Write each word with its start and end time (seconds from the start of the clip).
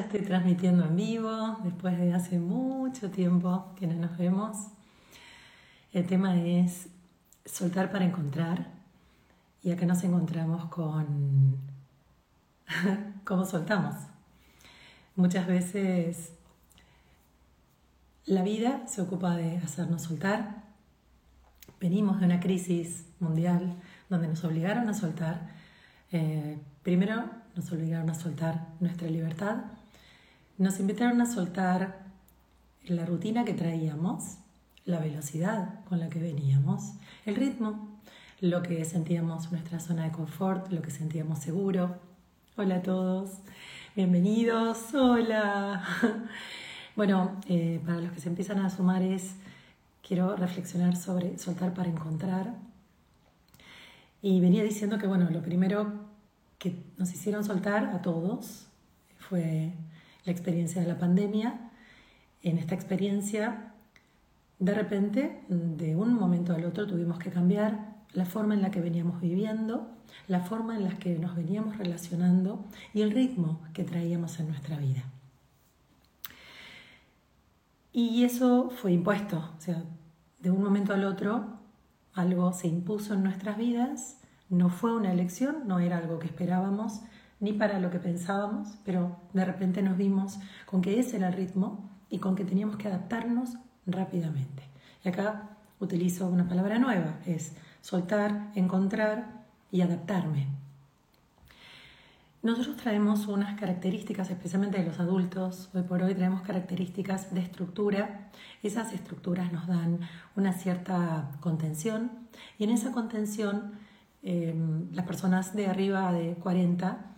Estoy 0.00 0.22
transmitiendo 0.22 0.86
en 0.86 0.96
vivo 0.96 1.58
después 1.62 1.96
de 1.98 2.14
hace 2.14 2.38
mucho 2.38 3.10
tiempo 3.10 3.66
que 3.76 3.86
no 3.86 3.94
nos 3.94 4.16
vemos. 4.16 4.56
El 5.92 6.06
tema 6.06 6.40
es 6.40 6.88
soltar 7.44 7.92
para 7.92 8.06
encontrar 8.06 8.66
y 9.62 9.70
acá 9.70 9.84
nos 9.84 10.02
encontramos 10.02 10.64
con 10.70 11.58
cómo 13.24 13.44
soltamos. 13.44 13.94
Muchas 15.16 15.46
veces 15.46 16.32
la 18.24 18.42
vida 18.42 18.86
se 18.86 19.02
ocupa 19.02 19.36
de 19.36 19.58
hacernos 19.58 20.02
soltar. 20.02 20.64
Venimos 21.78 22.20
de 22.20 22.26
una 22.26 22.40
crisis 22.40 23.04
mundial 23.20 23.76
donde 24.08 24.28
nos 24.28 24.42
obligaron 24.44 24.88
a 24.88 24.94
soltar. 24.94 25.50
Eh, 26.10 26.58
primero 26.82 27.26
nos 27.54 27.70
obligaron 27.70 28.08
a 28.08 28.14
soltar 28.14 28.66
nuestra 28.80 29.06
libertad 29.06 29.58
nos 30.60 30.78
invitaron 30.78 31.22
a 31.22 31.26
soltar 31.26 32.00
la 32.84 33.06
rutina 33.06 33.46
que 33.46 33.54
traíamos, 33.54 34.36
la 34.84 34.98
velocidad 34.98 35.82
con 35.88 36.00
la 36.00 36.10
que 36.10 36.18
veníamos, 36.18 36.92
el 37.24 37.36
ritmo, 37.36 37.98
lo 38.42 38.60
que 38.62 38.84
sentíamos 38.84 39.50
nuestra 39.52 39.80
zona 39.80 40.04
de 40.04 40.12
confort, 40.12 40.70
lo 40.70 40.82
que 40.82 40.90
sentíamos 40.90 41.38
seguro. 41.38 41.96
Hola 42.58 42.76
a 42.76 42.82
todos, 42.82 43.38
bienvenidos, 43.96 44.94
hola. 44.94 45.82
Bueno, 46.96 47.40
eh, 47.48 47.80
para 47.86 48.00
los 48.00 48.12
que 48.12 48.20
se 48.20 48.28
empiezan 48.28 48.58
a 48.58 48.68
sumar 48.68 49.00
es, 49.00 49.36
quiero 50.06 50.36
reflexionar 50.36 50.96
sobre 50.96 51.38
soltar 51.38 51.72
para 51.72 51.88
encontrar. 51.88 52.52
Y 54.20 54.40
venía 54.40 54.62
diciendo 54.62 54.98
que, 54.98 55.06
bueno, 55.06 55.30
lo 55.30 55.40
primero 55.40 55.90
que 56.58 56.82
nos 56.98 57.14
hicieron 57.14 57.44
soltar 57.44 57.84
a 57.94 58.02
todos 58.02 58.66
fue 59.18 59.72
la 60.30 60.32
experiencia 60.32 60.80
de 60.80 60.86
la 60.86 60.96
pandemia. 60.96 61.72
En 62.42 62.56
esta 62.56 62.76
experiencia, 62.76 63.74
de 64.60 64.74
repente, 64.74 65.42
de 65.48 65.96
un 65.96 66.14
momento 66.14 66.54
al 66.54 66.64
otro, 66.64 66.86
tuvimos 66.86 67.18
que 67.18 67.30
cambiar 67.30 67.96
la 68.12 68.24
forma 68.24 68.54
en 68.54 68.62
la 68.62 68.70
que 68.70 68.80
veníamos 68.80 69.20
viviendo, 69.20 69.90
la 70.28 70.40
forma 70.40 70.76
en 70.76 70.84
la 70.84 70.98
que 70.98 71.18
nos 71.18 71.34
veníamos 71.34 71.78
relacionando 71.78 72.64
y 72.94 73.02
el 73.02 73.10
ritmo 73.10 73.60
que 73.74 73.82
traíamos 73.82 74.38
en 74.38 74.48
nuestra 74.48 74.76
vida. 74.76 75.02
Y 77.92 78.22
eso 78.22 78.70
fue 78.70 78.92
impuesto, 78.92 79.38
o 79.58 79.60
sea, 79.60 79.82
de 80.38 80.50
un 80.52 80.62
momento 80.62 80.94
al 80.94 81.04
otro 81.04 81.58
algo 82.14 82.52
se 82.52 82.68
impuso 82.68 83.14
en 83.14 83.24
nuestras 83.24 83.56
vidas, 83.56 84.18
no 84.48 84.68
fue 84.68 84.94
una 84.94 85.12
elección, 85.12 85.66
no 85.66 85.80
era 85.80 85.98
algo 85.98 86.20
que 86.20 86.26
esperábamos, 86.26 87.00
ni 87.40 87.54
para 87.54 87.80
lo 87.80 87.90
que 87.90 87.98
pensábamos, 87.98 88.78
pero 88.84 89.16
de 89.32 89.44
repente 89.44 89.82
nos 89.82 89.96
vimos 89.96 90.38
con 90.66 90.82
que 90.82 91.00
ese 91.00 91.16
era 91.16 91.28
el 91.28 91.34
ritmo 91.34 91.90
y 92.08 92.18
con 92.18 92.36
que 92.36 92.44
teníamos 92.44 92.76
que 92.76 92.88
adaptarnos 92.88 93.56
rápidamente. 93.86 94.62
Y 95.04 95.08
acá 95.08 95.56
utilizo 95.80 96.28
una 96.28 96.46
palabra 96.46 96.78
nueva, 96.78 97.18
es 97.24 97.56
soltar, 97.80 98.50
encontrar 98.54 99.46
y 99.72 99.80
adaptarme. 99.80 100.48
Nosotros 102.42 102.76
traemos 102.76 103.26
unas 103.26 103.58
características, 103.58 104.30
especialmente 104.30 104.78
de 104.78 104.86
los 104.86 104.98
adultos, 104.98 105.68
hoy 105.74 105.82
por 105.82 106.02
hoy 106.02 106.14
traemos 106.14 106.40
características 106.40 107.34
de 107.34 107.40
estructura. 107.40 108.30
Esas 108.62 108.94
estructuras 108.94 109.52
nos 109.52 109.66
dan 109.66 110.00
una 110.36 110.54
cierta 110.54 111.32
contención 111.40 112.10
y 112.58 112.64
en 112.64 112.70
esa 112.70 112.92
contención 112.92 113.72
eh, 114.22 114.54
las 114.92 115.06
personas 115.06 115.54
de 115.54 115.66
arriba 115.66 116.12
de 116.12 116.34
40 116.36 117.09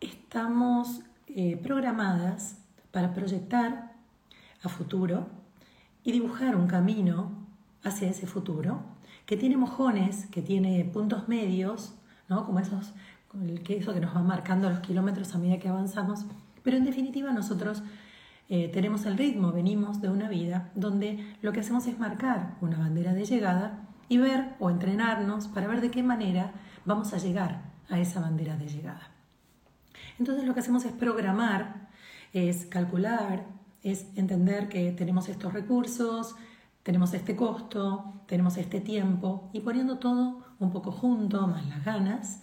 estamos 0.00 1.00
eh, 1.28 1.56
programadas 1.62 2.58
para 2.90 3.12
proyectar 3.12 3.92
a 4.62 4.68
futuro 4.68 5.26
y 6.02 6.12
dibujar 6.12 6.56
un 6.56 6.66
camino 6.66 7.32
hacia 7.82 8.08
ese 8.08 8.26
futuro 8.26 8.80
que 9.26 9.36
tiene 9.36 9.56
mojones, 9.56 10.26
que 10.26 10.42
tiene 10.42 10.84
puntos 10.84 11.28
medios, 11.28 11.94
¿no? 12.28 12.44
como 12.46 12.58
esos, 12.58 12.92
que 13.64 13.78
eso 13.78 13.94
que 13.94 14.00
nos 14.00 14.14
va 14.14 14.22
marcando 14.22 14.68
los 14.68 14.80
kilómetros 14.80 15.34
a 15.34 15.38
medida 15.38 15.58
que 15.58 15.68
avanzamos, 15.68 16.26
pero 16.62 16.76
en 16.76 16.84
definitiva 16.84 17.32
nosotros 17.32 17.82
eh, 18.48 18.68
tenemos 18.68 19.06
el 19.06 19.16
ritmo, 19.16 19.52
venimos 19.52 20.02
de 20.02 20.10
una 20.10 20.28
vida 20.28 20.70
donde 20.74 21.36
lo 21.40 21.52
que 21.52 21.60
hacemos 21.60 21.86
es 21.86 21.98
marcar 21.98 22.56
una 22.60 22.78
bandera 22.78 23.14
de 23.14 23.24
llegada 23.24 23.88
y 24.08 24.18
ver 24.18 24.54
o 24.60 24.68
entrenarnos 24.68 25.48
para 25.48 25.66
ver 25.66 25.80
de 25.80 25.90
qué 25.90 26.02
manera 26.02 26.52
vamos 26.84 27.14
a 27.14 27.18
llegar 27.18 27.62
a 27.88 27.98
esa 27.98 28.20
bandera 28.20 28.56
de 28.56 28.68
llegada. 28.68 29.13
Entonces 30.18 30.44
lo 30.44 30.54
que 30.54 30.60
hacemos 30.60 30.84
es 30.84 30.92
programar, 30.92 31.88
es 32.32 32.66
calcular, 32.66 33.46
es 33.82 34.06
entender 34.16 34.68
que 34.68 34.92
tenemos 34.92 35.28
estos 35.28 35.52
recursos, 35.52 36.34
tenemos 36.82 37.14
este 37.14 37.36
costo, 37.36 38.22
tenemos 38.26 38.56
este 38.56 38.80
tiempo 38.80 39.50
y 39.52 39.60
poniendo 39.60 39.98
todo 39.98 40.44
un 40.58 40.70
poco 40.70 40.92
junto, 40.92 41.46
más 41.46 41.66
las 41.66 41.84
ganas, 41.84 42.42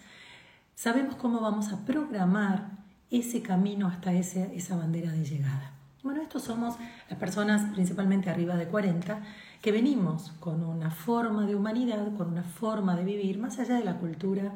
sabemos 0.76 1.16
cómo 1.16 1.40
vamos 1.40 1.72
a 1.72 1.86
programar 1.86 2.72
ese 3.10 3.42
camino 3.42 3.88
hasta 3.88 4.14
esa 4.14 4.76
bandera 4.78 5.12
de 5.12 5.26
llegada. 5.26 5.72
Bueno, 6.04 6.22
estos 6.22 6.44
somos 6.44 6.76
las 7.10 7.20
personas 7.20 7.72
principalmente 7.74 8.30
arriba 8.30 8.56
de 8.56 8.68
40 8.68 9.22
que 9.62 9.72
venimos 9.72 10.32
con 10.40 10.64
una 10.64 10.90
forma 10.90 11.46
de 11.46 11.56
humanidad, 11.56 12.16
con 12.18 12.30
una 12.30 12.44
forma 12.44 12.96
de 12.96 13.04
vivir, 13.04 13.38
más 13.38 13.60
allá 13.60 13.76
de 13.76 13.84
la 13.84 13.98
cultura 13.98 14.52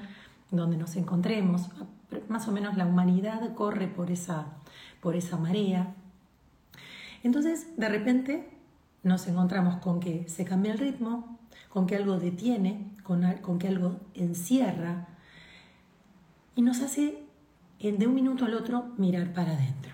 donde 0.49 0.77
nos 0.77 0.95
encontremos, 0.95 1.69
más 2.29 2.47
o 2.47 2.51
menos 2.51 2.77
la 2.77 2.85
humanidad 2.85 3.53
corre 3.53 3.87
por 3.87 4.11
esa, 4.11 4.47
por 5.01 5.15
esa 5.15 5.37
marea. 5.37 5.95
Entonces, 7.23 7.75
de 7.77 7.89
repente, 7.89 8.49
nos 9.03 9.27
encontramos 9.27 9.77
con 9.77 9.99
que 9.99 10.27
se 10.27 10.45
cambia 10.45 10.73
el 10.73 10.79
ritmo, 10.79 11.39
con 11.69 11.87
que 11.87 11.95
algo 11.95 12.17
detiene, 12.17 12.91
con, 13.03 13.23
con 13.41 13.59
que 13.59 13.67
algo 13.67 13.99
encierra 14.13 15.07
y 16.55 16.61
nos 16.61 16.81
hace 16.81 17.25
de 17.79 18.07
un 18.07 18.15
minuto 18.15 18.45
al 18.45 18.55
otro 18.55 18.93
mirar 18.97 19.33
para 19.33 19.51
adentro. 19.51 19.91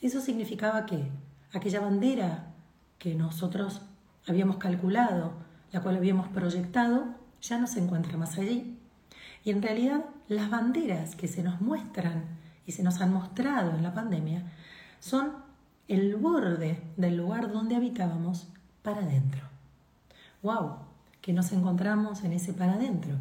Eso 0.00 0.20
significaba 0.20 0.86
que 0.86 1.10
aquella 1.52 1.80
bandera 1.80 2.54
que 2.98 3.14
nosotros 3.14 3.82
habíamos 4.26 4.56
calculado, 4.56 5.32
la 5.72 5.82
cual 5.82 5.96
habíamos 5.96 6.28
proyectado, 6.28 7.14
ya 7.42 7.58
no 7.58 7.66
se 7.66 7.80
encuentra 7.80 8.16
más 8.16 8.38
allí. 8.38 8.75
Y 9.46 9.52
en 9.52 9.62
realidad 9.62 10.04
las 10.26 10.50
banderas 10.50 11.14
que 11.14 11.28
se 11.28 11.44
nos 11.44 11.60
muestran 11.60 12.24
y 12.66 12.72
se 12.72 12.82
nos 12.82 13.00
han 13.00 13.12
mostrado 13.12 13.76
en 13.76 13.84
la 13.84 13.94
pandemia 13.94 14.42
son 14.98 15.34
el 15.86 16.16
borde 16.16 16.82
del 16.96 17.16
lugar 17.16 17.52
donde 17.52 17.76
habitábamos 17.76 18.48
para 18.82 19.02
adentro. 19.02 19.42
¡Wow! 20.42 20.78
Que 21.20 21.32
nos 21.32 21.52
encontramos 21.52 22.24
en 22.24 22.32
ese 22.32 22.54
para 22.54 22.72
adentro. 22.72 23.14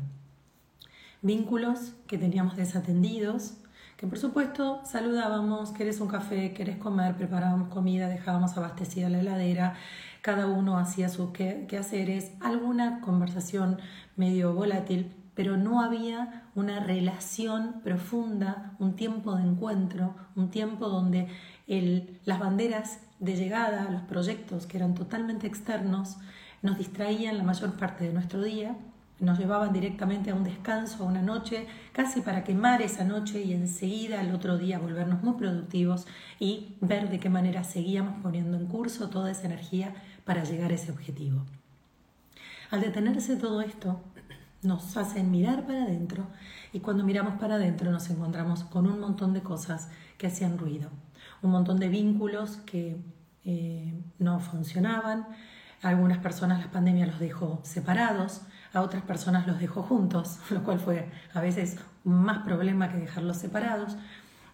Vínculos 1.22 1.94
que 2.08 2.18
teníamos 2.18 2.56
desatendidos, 2.56 3.58
que 3.96 4.08
por 4.08 4.18
supuesto 4.18 4.82
saludábamos, 4.84 5.74
querés 5.74 6.02
un 6.02 6.08
café, 6.08 6.56
querés 6.56 6.78
comer, 6.78 7.16
preparábamos 7.16 7.70
comida, 7.70 8.08
dejábamos 8.08 8.58
abastecida 8.58 9.10
la 9.10 9.20
heladera, 9.20 9.76
cada 10.24 10.48
uno 10.48 10.80
hacía 10.80 11.08
sus 11.08 11.30
quehaceres, 11.34 12.32
alguna 12.42 13.00
conversación 13.02 13.78
medio 14.16 14.56
volátil, 14.56 15.14
pero 15.36 15.58
no 15.58 15.82
había 15.82 16.50
una 16.56 16.80
relación 16.80 17.82
profunda, 17.84 18.74
un 18.80 18.96
tiempo 18.96 19.36
de 19.36 19.44
encuentro, 19.44 20.16
un 20.36 20.50
tiempo 20.50 20.88
donde 20.88 21.28
las 22.26 22.40
banderas 22.40 23.00
de 23.20 23.36
llegada, 23.36 23.90
los 23.92 24.02
proyectos 24.04 24.66
que 24.66 24.78
eran 24.78 24.96
totalmente 24.96 25.46
externos, 25.48 26.18
nos 26.62 26.78
distraían 26.78 27.38
la 27.38 27.44
mayor 27.44 27.74
parte 27.74 28.06
de 28.06 28.14
nuestro 28.14 28.42
día, 28.42 28.76
nos 29.20 29.40
llevaban 29.40 29.72
directamente 29.72 30.32
a 30.32 30.36
un 30.36 30.44
descanso, 30.44 31.04
a 31.04 31.08
una 31.08 31.22
noche, 31.22 31.68
casi 31.94 32.22
para 32.22 32.44
quemar 32.44 32.82
esa 32.82 33.04
noche 33.06 33.42
y 33.42 33.54
enseguida 33.54 34.20
al 34.20 34.34
otro 34.34 34.58
día 34.58 34.80
volvernos 34.80 35.24
muy 35.24 35.36
productivos 35.36 36.06
y 36.40 36.76
ver 36.82 37.10
de 37.10 37.20
qué 37.20 37.30
manera 37.30 37.64
seguíamos 37.64 38.22
poniendo 38.22 38.58
en 38.58 38.66
curso 38.66 39.10
toda 39.10 39.32
esa 39.32 39.46
energía 39.46 39.94
para 40.26 40.44
llegar 40.44 40.72
a 40.72 40.76
ese 40.76 40.92
objetivo. 40.92 41.44
Al 42.72 42.82
detenerse 42.82 43.38
todo 43.38 43.62
esto, 43.62 44.02
nos 44.66 44.98
hacen 44.98 45.32
mirar 45.32 45.66
para 45.66 45.84
adentro 45.84 46.26
y 46.74 46.80
cuando 46.80 47.04
miramos 47.04 47.40
para 47.40 47.56
adentro 47.56 47.92
nos 47.92 48.10
encontramos 48.10 48.64
con 48.64 48.88
un 48.88 49.00
montón 49.00 49.34
de 49.34 49.42
cosas 49.42 49.90
que 50.18 50.28
hacían 50.28 50.58
ruido, 50.58 50.90
un 51.42 51.52
montón 51.52 51.80
de 51.80 51.90
vínculos 51.90 52.58
que 52.66 52.98
eh, 53.44 53.94
no 54.20 54.40
funcionaban, 54.40 55.28
a 55.82 55.90
algunas 55.90 56.18
personas 56.18 56.60
la 56.60 56.72
pandemia 56.72 57.06
los 57.06 57.20
dejó 57.20 57.62
separados, 57.64 58.42
a 58.74 58.82
otras 58.82 59.04
personas 59.04 59.46
los 59.48 59.60
dejó 59.60 59.84
juntos, 59.84 60.40
lo 60.50 60.64
cual 60.64 60.80
fue 60.80 61.10
a 61.34 61.42
veces 61.42 61.78
más 62.04 62.40
problema 62.40 62.90
que 62.90 62.98
dejarlos 62.98 63.38
separados. 63.38 63.96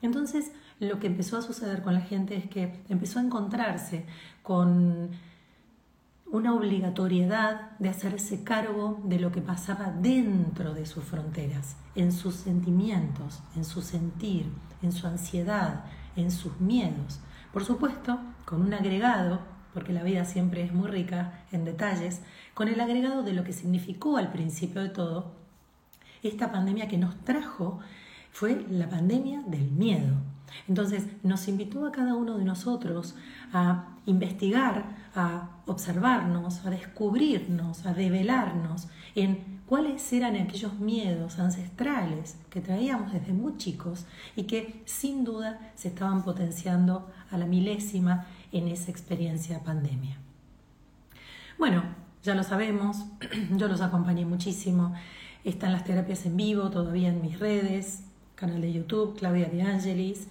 Entonces, 0.02 0.52
lo 0.80 1.00
que 1.00 1.08
empezó 1.08 1.38
a 1.38 1.42
suceder 1.42 1.84
con 1.84 1.94
la 1.94 2.02
gente 2.02 2.36
es 2.36 2.50
que 2.50 2.84
empezó 2.90 3.20
a 3.20 3.22
encontrarse 3.22 4.06
con 4.42 5.12
una 6.32 6.54
obligatoriedad 6.54 7.78
de 7.80 7.90
hacerse 7.90 8.44
cargo 8.44 9.02
de 9.04 9.20
lo 9.20 9.32
que 9.32 9.42
pasaba 9.42 9.92
dentro 9.92 10.74
de 10.74 10.86
sus 10.86 11.04
fronteras, 11.04 11.76
en 11.94 12.14
sus 12.14 12.36
sentimientos, 12.36 13.44
en 13.56 13.66
su 13.66 13.82
sentir, 13.82 14.46
en 14.82 14.94
su 14.94 15.08
ansiedad, 15.08 15.84
en 16.16 16.32
sus 16.32 16.60
miedos. 16.62 17.20
Por 17.52 17.66
supuesto, 17.66 18.18
con 18.46 18.62
un 18.62 18.74
agregado, 18.74 19.42
porque 19.74 19.92
la 19.92 20.04
vida 20.04 20.24
siempre 20.24 20.64
es 20.64 20.74
muy 20.74 20.88
rica 20.88 21.44
en 21.52 21.66
detalles, 21.66 22.22
con 22.54 22.70
el 22.70 22.80
agregado 22.80 23.24
de 23.24 23.34
lo 23.34 23.44
que 23.44 23.54
significó 23.54 24.18
al 24.18 24.32
principio 24.32 24.82
de 24.82 24.90
todo 24.90 25.34
esta 26.24 26.52
pandemia 26.52 26.88
que 26.88 26.98
nos 26.98 27.16
trajo 27.24 27.80
fue 28.32 28.66
la 28.70 28.90
pandemia 28.90 29.42
del 29.48 29.70
miedo. 29.72 30.16
Entonces 30.68 31.06
nos 31.24 31.48
invitó 31.48 31.86
a 31.86 31.92
cada 31.92 32.16
uno 32.16 32.38
de 32.38 32.46
nosotros 32.46 33.16
a 33.54 33.91
investigar, 34.06 35.02
a 35.16 35.50
observarnos, 35.66 36.66
a 36.66 36.70
descubrirnos, 36.70 37.86
a 37.86 37.94
develarnos 37.94 38.88
en 39.16 39.62
cuáles 39.66 40.12
eran 40.14 40.36
aquellos 40.36 40.80
miedos 40.80 41.40
ancestrales 41.40 42.38
que 42.50 42.62
traíamos 42.62 43.14
desde 43.14 43.34
muy 43.34 43.58
chicos 43.58 44.06
y 44.36 44.44
que 44.44 44.82
sin 44.86 45.24
duda 45.24 45.72
se 45.76 45.90
estaban 45.90 46.24
potenciando 46.24 47.10
a 47.30 47.38
la 47.38 47.46
milésima 47.46 48.26
en 48.52 48.68
esa 48.68 48.92
experiencia 48.92 49.64
pandemia. 49.64 50.18
Bueno, 51.58 51.84
ya 52.24 52.36
lo 52.36 52.44
sabemos, 52.44 53.06
yo 53.58 53.68
los 53.68 53.82
acompañé 53.82 54.26
muchísimo, 54.26 54.94
están 55.44 55.72
las 55.72 55.84
terapias 55.84 56.26
en 56.26 56.38
vivo 56.38 56.70
todavía 56.70 57.10
en 57.10 57.22
mis 57.22 57.40
redes, 57.40 58.04
canal 58.36 58.62
de 58.62 58.74
YouTube, 58.74 59.18
Claudia 59.18 59.48
De 59.50 59.62
Angelis, 59.62 60.28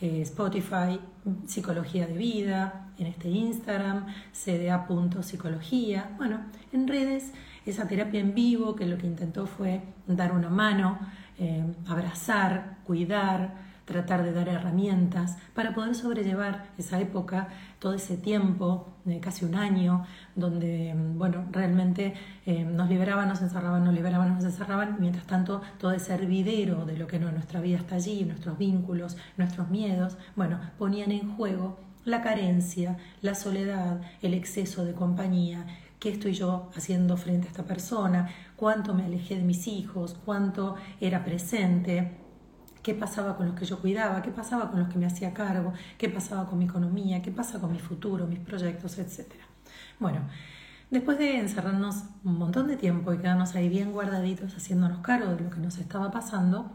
eh, 0.00 0.20
Spotify, 0.22 1.00
Psicología 1.46 2.06
de 2.06 2.16
Vida, 2.16 2.83
en 2.98 3.06
este 3.06 3.28
Instagram, 3.28 4.06
cda.psicología. 4.32 6.10
Bueno, 6.16 6.40
en 6.72 6.88
redes, 6.88 7.32
esa 7.66 7.88
terapia 7.88 8.20
en 8.20 8.34
vivo 8.34 8.74
que 8.74 8.86
lo 8.86 8.98
que 8.98 9.06
intentó 9.06 9.46
fue 9.46 9.82
dar 10.06 10.32
una 10.32 10.50
mano, 10.50 10.98
eh, 11.38 11.64
abrazar, 11.86 12.78
cuidar, 12.84 13.64
tratar 13.84 14.22
de 14.22 14.32
dar 14.32 14.48
herramientas 14.48 15.36
para 15.54 15.74
poder 15.74 15.94
sobrellevar 15.94 16.70
esa 16.78 17.00
época, 17.00 17.48
todo 17.78 17.94
ese 17.94 18.16
tiempo, 18.16 18.88
de 19.04 19.20
casi 19.20 19.44
un 19.44 19.54
año, 19.54 20.06
donde, 20.34 20.94
bueno, 20.96 21.44
realmente 21.50 22.14
eh, 22.46 22.64
nos 22.64 22.88
liberaban, 22.88 23.28
nos 23.28 23.42
encerraban, 23.42 23.84
nos 23.84 23.94
liberaban, 23.94 24.34
nos 24.34 24.44
encerraban, 24.44 24.96
mientras 25.00 25.26
tanto 25.26 25.60
todo 25.78 25.92
ese 25.92 26.14
hervidero 26.14 26.86
de 26.86 26.96
lo 26.96 27.06
que 27.06 27.18
no, 27.18 27.30
nuestra 27.30 27.60
vida 27.60 27.76
está 27.76 27.96
allí, 27.96 28.24
nuestros 28.24 28.56
vínculos, 28.56 29.18
nuestros 29.36 29.68
miedos, 29.68 30.16
bueno, 30.36 30.58
ponían 30.78 31.12
en 31.12 31.36
juego 31.36 31.78
la 32.04 32.22
carencia, 32.22 32.96
la 33.22 33.34
soledad, 33.34 34.00
el 34.22 34.34
exceso 34.34 34.84
de 34.84 34.92
compañía, 34.92 35.66
qué 35.98 36.10
estoy 36.10 36.34
yo 36.34 36.70
haciendo 36.76 37.16
frente 37.16 37.46
a 37.46 37.50
esta 37.50 37.64
persona, 37.64 38.28
cuánto 38.56 38.94
me 38.94 39.04
alejé 39.04 39.36
de 39.36 39.42
mis 39.42 39.66
hijos, 39.66 40.16
cuánto 40.24 40.76
era 41.00 41.24
presente, 41.24 42.18
qué 42.82 42.94
pasaba 42.94 43.36
con 43.36 43.46
los 43.46 43.58
que 43.58 43.64
yo 43.64 43.80
cuidaba, 43.80 44.20
qué 44.20 44.30
pasaba 44.30 44.70
con 44.70 44.80
los 44.80 44.90
que 44.90 44.98
me 44.98 45.06
hacía 45.06 45.32
cargo, 45.32 45.72
qué 45.96 46.10
pasaba 46.10 46.46
con 46.46 46.58
mi 46.58 46.66
economía, 46.66 47.22
qué 47.22 47.32
pasa 47.32 47.58
con 47.58 47.72
mi 47.72 47.78
futuro, 47.78 48.26
mis 48.26 48.40
proyectos, 48.40 48.98
etc. 48.98 49.32
Bueno, 49.98 50.20
después 50.90 51.16
de 51.18 51.38
encerrarnos 51.38 52.04
un 52.22 52.38
montón 52.38 52.68
de 52.68 52.76
tiempo 52.76 53.14
y 53.14 53.18
quedarnos 53.18 53.54
ahí 53.54 53.70
bien 53.70 53.92
guardaditos 53.92 54.54
haciéndonos 54.54 54.98
cargo 54.98 55.34
de 55.34 55.42
lo 55.42 55.50
que 55.50 55.60
nos 55.60 55.78
estaba 55.78 56.10
pasando, 56.10 56.70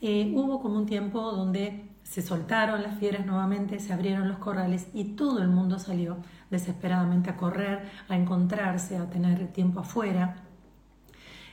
eh, 0.00 0.32
hubo 0.34 0.60
como 0.60 0.76
un 0.76 0.86
tiempo 0.86 1.20
donde 1.32 1.88
se 2.08 2.22
soltaron 2.22 2.82
las 2.82 2.98
fieras 2.98 3.26
nuevamente, 3.26 3.78
se 3.80 3.92
abrieron 3.92 4.28
los 4.28 4.38
corrales 4.38 4.88
y 4.94 5.04
todo 5.14 5.42
el 5.42 5.48
mundo 5.48 5.78
salió 5.78 6.16
desesperadamente 6.50 7.28
a 7.28 7.36
correr, 7.36 7.82
a 8.08 8.16
encontrarse, 8.16 8.96
a 8.96 9.10
tener 9.10 9.48
tiempo 9.48 9.80
afuera. 9.80 10.36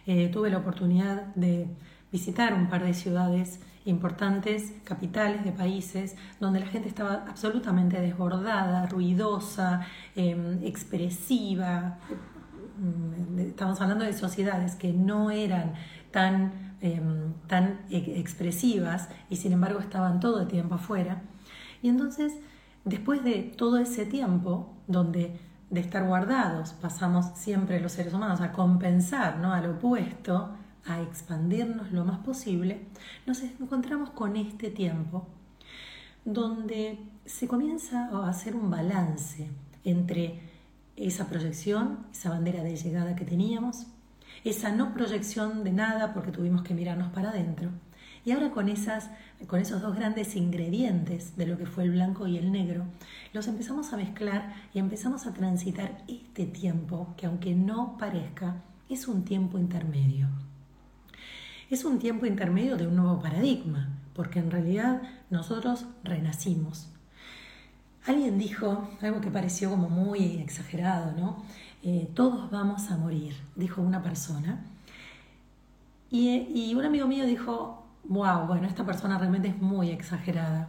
Eh, 0.06 0.30
tuve 0.32 0.50
la 0.50 0.60
oportunidad 0.60 1.36
de 1.36 1.68
visitar 2.10 2.54
un 2.54 2.70
par 2.70 2.86
de 2.86 2.94
ciudades 2.94 3.60
importantes, 3.84 4.74
capitales 4.86 5.44
de 5.44 5.52
países, 5.52 6.16
donde 6.40 6.62
la 6.62 6.68
gente 6.68 6.88
estaba 6.88 7.26
absolutamente 7.28 8.00
desbordada, 8.00 8.86
ruidosa, 8.86 9.82
em, 10.16 10.64
expresiva. 10.64 11.98
Mm, 12.78 13.40
estamos 13.40 13.82
hablando 13.82 14.06
de 14.06 14.14
sociedades 14.14 14.76
que 14.76 14.94
no 14.94 15.32
eran 15.32 15.74
tan, 16.12 16.75
em, 16.86 17.34
tan 17.48 17.82
e, 17.90 18.20
expresivas 18.20 19.10
y 19.30 19.38
sin 19.38 19.52
embargo 19.54 19.80
estaban 19.80 20.20
todo 20.20 20.42
el 20.42 20.48
tiempo 20.48 20.76
afuera. 20.76 21.24
Y 21.82 21.90
entonces, 21.90 22.34
después 22.84 23.24
de 23.24 23.54
todo 23.58 23.78
ese 23.78 24.06
tiempo, 24.06 24.74
donde 24.88 25.40
de 25.70 25.80
estar 25.80 26.06
guardados 26.06 26.74
pasamos 26.74 27.26
siempre 27.36 27.80
los 27.80 27.94
seres 27.94 28.14
humanos 28.14 28.40
a 28.42 28.52
compensar, 28.52 29.38
¿no? 29.40 29.52
al 29.52 29.70
opuesto, 29.70 30.52
a 30.86 31.02
expandirnos 31.02 31.92
lo 31.92 32.06
más 32.06 32.20
posible, 32.20 32.86
nos 33.26 33.42
encontramos 33.42 34.12
con 34.12 34.36
este 34.36 34.70
tiempo 34.70 35.28
donde 36.24 37.00
se 37.26 37.48
comienza 37.48 38.10
a 38.10 38.30
hacer 38.30 38.56
un 38.56 38.70
balance 38.70 39.50
entre 39.84 40.42
esa 40.96 41.28
proyección, 41.28 42.06
esa 42.12 42.30
bandera 42.30 42.64
de 42.64 42.76
llegada 42.76 43.16
que 43.16 43.26
teníamos, 43.26 43.88
esa 44.46 44.72
no 44.72 44.94
proyección 44.94 45.66
de 45.66 45.74
nada 45.74 46.14
porque 46.14 46.32
tuvimos 46.32 46.64
que 46.64 46.74
mirarnos 46.74 47.12
para 47.12 47.32
adentro, 47.32 47.72
y 48.24 48.32
ahora 48.32 48.52
con, 48.52 48.70
esas, 48.70 49.10
con 49.48 49.60
esos 49.60 49.82
dos 49.82 49.96
grandes 49.96 50.36
ingredientes 50.38 51.36
de 51.36 51.46
lo 51.46 51.58
que 51.58 51.66
fue 51.66 51.84
el 51.84 51.92
blanco 51.92 52.26
y 52.26 52.38
el 52.38 52.52
negro, 52.52 52.86
los 53.34 53.48
empezamos 53.48 53.92
a 53.92 53.98
mezclar 53.98 54.54
y 54.74 54.80
empezamos 54.80 55.28
a 55.28 55.34
transitar 55.34 56.04
este 56.08 56.46
tiempo 56.46 57.14
que 57.18 57.26
aunque 57.26 57.54
no 57.54 57.98
parezca, 57.98 58.64
es 58.90 59.08
un 59.08 59.26
tiempo 59.26 59.60
intermedio 59.60 60.30
es 61.70 61.84
un 61.84 62.00
tiempo 62.00 62.26
intermedio 62.26 62.78
de 62.78 62.88
un 62.88 62.96
nuevo 62.96 63.20
paradigma, 63.20 63.90
porque 64.14 64.40
en 64.40 64.52
realidad 64.52 65.02
nosotros 65.30 65.86
renacimos. 66.04 66.90
Alguien 68.06 68.38
dijo 68.38 68.88
algo 69.02 69.20
que 69.20 69.32
pareció 69.32 69.72
como 69.72 69.90
muy 69.90 70.38
exagerado, 70.38 71.14
¿no? 71.14 71.44
Eh, 71.88 72.10
todos 72.16 72.50
vamos 72.50 72.90
a 72.90 72.98
morir, 72.98 73.36
dijo 73.56 73.80
una 73.80 74.02
persona. 74.02 74.66
Y, 76.10 76.74
un 76.74 76.84
amigo 76.84 77.06
mío 77.06 77.28
dijo, 77.28 77.86
wow, 78.06 78.48
bueno, 78.48 78.68
esta 78.68 78.84
persona 78.84 79.20
realmente 79.20 79.50
es 79.50 79.62
muy 79.62 79.92
exagerada. 79.92 80.68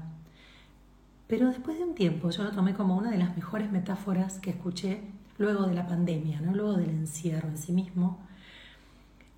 Pero 1.27 1.49
después 1.49 1.79
de 1.79 1.85
un 1.85 1.95
tiempo 1.95 2.29
yo 2.29 2.45
lo 2.45 2.51
tomé 2.51 2.75
como 2.75 2.99
una 2.99 3.11
de 3.11 3.17
las 3.17 3.35
mejores 3.35 3.73
metáforas 3.73 4.39
que 4.41 4.51
escuché 4.51 5.05
luego 5.39 5.67
de 5.67 5.75
la 5.75 5.87
pandemia, 5.87 6.43
¿no? 6.43 6.53
luego 6.53 6.75
del 6.75 6.91
encierro 6.91 7.49
en 7.49 7.57
sí 7.57 7.73
mismo, 7.73 8.19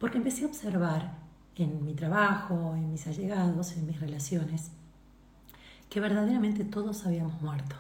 porque 0.01 0.19
empecé 0.19 0.45
a 0.45 0.49
observar 0.49 1.13
en 1.55 1.85
mi 1.85 1.95
trabajo, 1.95 2.75
en 2.75 2.91
mis 2.91 3.07
allegados, 3.07 3.77
en 3.77 3.87
mis 3.87 4.01
relaciones, 4.01 4.73
que 5.89 6.01
verdaderamente 6.01 6.65
todos 6.65 7.07
habíamos 7.07 7.41
muerto. 7.41 7.77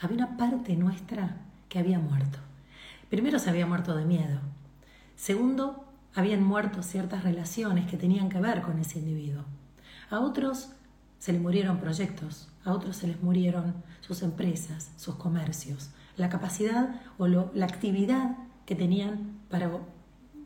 Había 0.00 0.18
una 0.18 0.36
parte 0.36 0.76
nuestra 0.76 1.38
que 1.68 1.80
había 1.80 1.98
muerto. 1.98 2.38
Primero 3.08 3.38
se 3.38 3.50
había 3.50 3.66
muerto 3.66 3.94
de 3.94 4.04
miedo. 4.04 4.40
Segundo, 5.14 5.84
habían 6.14 6.42
muerto 6.42 6.82
ciertas 6.82 7.24
relaciones 7.24 7.88
que 7.88 7.96
tenían 7.96 8.28
que 8.28 8.40
ver 8.40 8.62
con 8.62 8.78
ese 8.78 8.98
individuo. 8.98 9.44
A 10.10 10.20
otros 10.20 10.70
se 11.18 11.32
les 11.32 11.40
murieron 11.40 11.78
proyectos, 11.78 12.48
a 12.64 12.72
otros 12.72 12.96
se 12.96 13.06
les 13.06 13.22
murieron 13.22 13.74
sus 14.00 14.22
empresas, 14.22 14.90
sus 14.96 15.16
comercios, 15.16 15.90
la 16.16 16.28
capacidad 16.28 17.00
o 17.18 17.26
la 17.28 17.64
actividad 17.64 18.36
que 18.64 18.74
tenían 18.74 19.40
para 19.50 19.70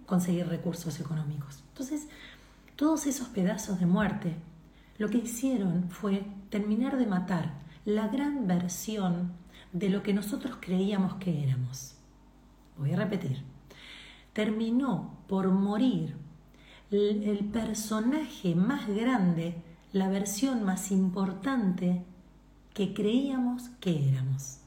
conseguir 0.07 0.49
recursos 0.49 1.01
económicos. 1.01 1.63
Entonces, 1.69 2.09
todos 2.77 3.07
esos 3.07 3.29
pedazos 3.29 3.81
de 3.81 3.87
muerte 3.87 4.35
lo 4.99 5.09
que 5.09 5.19
hicieron 5.19 5.89
fue 5.89 6.25
terminar 6.51 6.99
de 6.99 7.07
matar 7.07 7.55
la 7.85 8.09
gran 8.09 8.47
versión 8.47 9.33
de 9.73 9.89
lo 9.89 10.03
que 10.03 10.13
nosotros 10.13 10.59
creíamos 10.61 11.15
que 11.15 11.43
éramos. 11.43 11.95
Voy 12.81 12.93
a 12.93 12.97
repetir. 12.97 13.45
Terminó 14.33 15.19
por 15.29 15.49
morir 15.51 16.17
el 16.91 17.49
personaje 17.53 18.57
más 18.57 18.89
grande, 18.89 19.55
la 19.93 20.09
versión 20.09 20.65
más 20.65 20.91
importante 20.91 22.03
que 22.75 22.93
creíamos 22.93 23.69
que 23.81 24.09
éramos. 24.09 24.61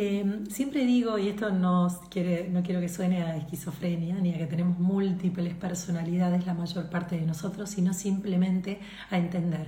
Em, 0.00 0.46
siempre 0.46 0.84
digo, 0.84 1.18
y 1.18 1.28
esto 1.28 1.50
no, 1.50 1.88
quiere, 2.08 2.48
no 2.48 2.62
quiero 2.62 2.80
que 2.80 2.88
suene 2.88 3.22
a 3.24 3.36
esquizofrenia, 3.36 4.14
ni 4.20 4.32
a 4.32 4.38
que 4.38 4.46
tenemos 4.46 4.78
múltiples 4.78 5.54
personalidades 5.54 6.46
la 6.46 6.54
mayor 6.54 6.88
parte 6.88 7.18
de 7.18 7.26
nosotros, 7.26 7.70
sino 7.70 7.92
simplemente 7.92 8.78
a 9.10 9.18
entender 9.18 9.66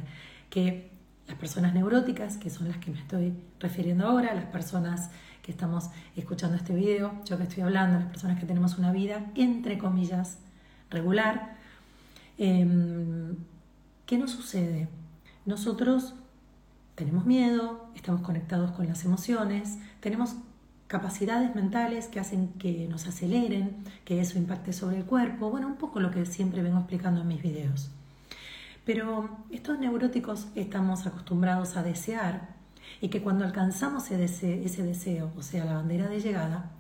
que 0.49 0.93
las 1.31 1.39
personas 1.39 1.73
neuróticas, 1.75 2.37
que 2.37 2.51
son 2.51 2.69
las 2.69 2.77
que 2.79 2.91
me 2.91 2.99
estoy 2.99 3.33
refiriendo 3.61 4.07
ahora, 4.07 4.35
las 4.35 4.47
personas 4.47 5.11
que 5.43 5.53
estamos 5.53 5.91
escuchando 6.17 6.57
este 6.57 6.75
video, 6.75 7.13
yo 7.25 7.39
que 7.39 7.45
estoy 7.45 7.63
hablando, 7.63 8.01
las 8.01 8.09
personas 8.09 8.39
que 8.39 8.47
tenemos 8.47 8.79
una 8.79 8.91
vida, 8.91 9.25
entre 9.37 9.79
comillas, 9.79 10.39
regular, 10.91 11.57
em, 12.37 13.37
¿qué 14.07 14.19
nos 14.19 14.33
sucede? 14.33 14.89
Nosotros 15.47 16.15
tenemos 16.97 17.25
miedo, 17.27 17.91
estamos 17.95 18.23
conectados 18.23 18.73
con 18.73 18.89
las 18.89 19.05
emociones, 19.05 19.79
tenemos 20.01 20.35
capacidades 20.89 21.55
mentales 21.55 22.09
que 22.09 22.19
hacen 22.19 22.49
que 22.59 22.89
nos 22.89 23.07
aceleren, 23.07 23.85
que 24.05 24.21
eso 24.21 24.37
impacte 24.37 24.73
sobre 24.73 24.97
el 24.99 25.05
cuerpo, 25.05 25.49
bueno, 25.49 25.69
un 25.69 25.77
poco 25.77 26.01
lo 26.01 26.11
que 26.11 26.27
siempre 26.27 26.63
vengo 26.63 26.79
explicando 26.79 27.21
en 27.21 27.29
mis 27.29 27.41
videos. 27.41 27.91
Pero 28.93 29.29
estos 29.53 29.79
neuróticos 29.79 30.49
estamos 30.57 31.07
acostumbrados 31.07 31.77
a 31.77 31.85
desear 31.85 32.57
y 33.01 33.07
que 33.07 33.23
cuando 33.23 33.45
alcanzamos 33.45 34.11
ese, 34.11 34.65
ese 34.65 34.83
deseo, 34.83 35.31
o 35.39 35.43
sea, 35.43 35.65
la 35.65 35.75
bandera 35.75 36.09
de 36.09 36.19
llegada, 36.19 36.73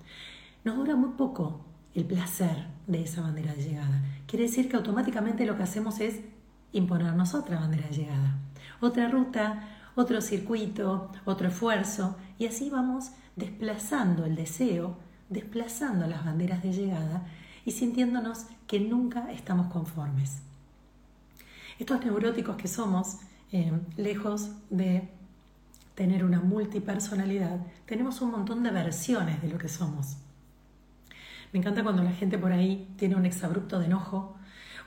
nos 0.64 0.74
dura 0.74 0.96
muy 0.96 1.10
poco 1.10 1.64
el 1.94 2.04
placer 2.04 2.66
de 2.88 3.04
esa 3.04 3.20
bandera 3.20 3.54
de 3.54 3.62
llegada. 3.62 4.02
Quiere 4.26 4.46
decir 4.46 4.68
que 4.68 4.74
automáticamente 4.74 5.46
lo 5.46 5.56
que 5.56 5.62
hacemos 5.62 6.00
es 6.00 6.18
imponernos 6.72 7.32
otra 7.34 7.60
bandera 7.60 7.86
de 7.86 7.98
llegada, 7.98 8.38
otra 8.80 9.08
ruta, 9.08 9.68
otro 9.94 10.20
circuito, 10.20 11.12
otro 11.26 11.46
esfuerzo, 11.46 12.16
y 12.40 12.46
así 12.46 12.70
vamos 12.70 13.12
desplazando 13.36 14.24
el 14.26 14.34
deseo, 14.34 14.96
desplazando 15.28 16.08
las 16.08 16.24
banderas 16.24 16.60
de 16.64 16.72
llegada 16.72 17.28
y 17.64 17.70
sintiéndonos 17.70 18.46
que 18.66 18.80
nunca 18.80 19.30
estamos 19.30 19.68
conformes. 19.72 20.42
Estos 21.80 22.04
neuróticos 22.04 22.56
que 22.56 22.68
somos, 22.68 23.16
eh, 23.52 23.72
lejos 23.96 24.50
de 24.68 25.08
tener 25.94 26.26
una 26.26 26.38
multipersonalidad, 26.38 27.58
tenemos 27.86 28.20
un 28.20 28.32
montón 28.32 28.62
de 28.62 28.70
versiones 28.70 29.40
de 29.40 29.48
lo 29.48 29.56
que 29.56 29.68
somos. 29.68 30.18
Me 31.54 31.58
encanta 31.58 31.82
cuando 31.82 32.02
la 32.02 32.12
gente 32.12 32.36
por 32.36 32.52
ahí 32.52 32.86
tiene 32.98 33.16
un 33.16 33.24
exabrupto 33.24 33.78
de 33.78 33.86
enojo 33.86 34.36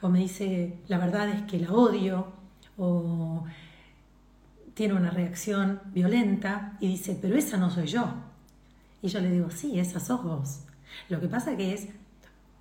o 0.01 0.09
me 0.09 0.19
dice, 0.19 0.77
la 0.87 0.99
verdad 0.99 1.29
es 1.29 1.41
que 1.41 1.59
la 1.59 1.71
odio, 1.71 2.31
o 2.77 3.43
tiene 4.75 4.93
una 4.93 5.09
reacción 5.09 5.81
violenta 5.95 6.77
y 6.79 6.89
dice, 6.89 7.17
pero 7.19 7.35
esa 7.35 7.57
no 7.57 7.71
soy 7.71 7.87
yo. 7.87 8.05
Y 9.01 9.07
yo 9.07 9.19
le 9.19 9.31
digo, 9.31 9.49
sí, 9.49 9.79
esa 9.79 9.99
sos 9.99 10.23
vos. 10.23 10.59
Lo 11.09 11.19
que 11.19 11.27
pasa 11.27 11.57
que 11.57 11.73
es 11.73 11.87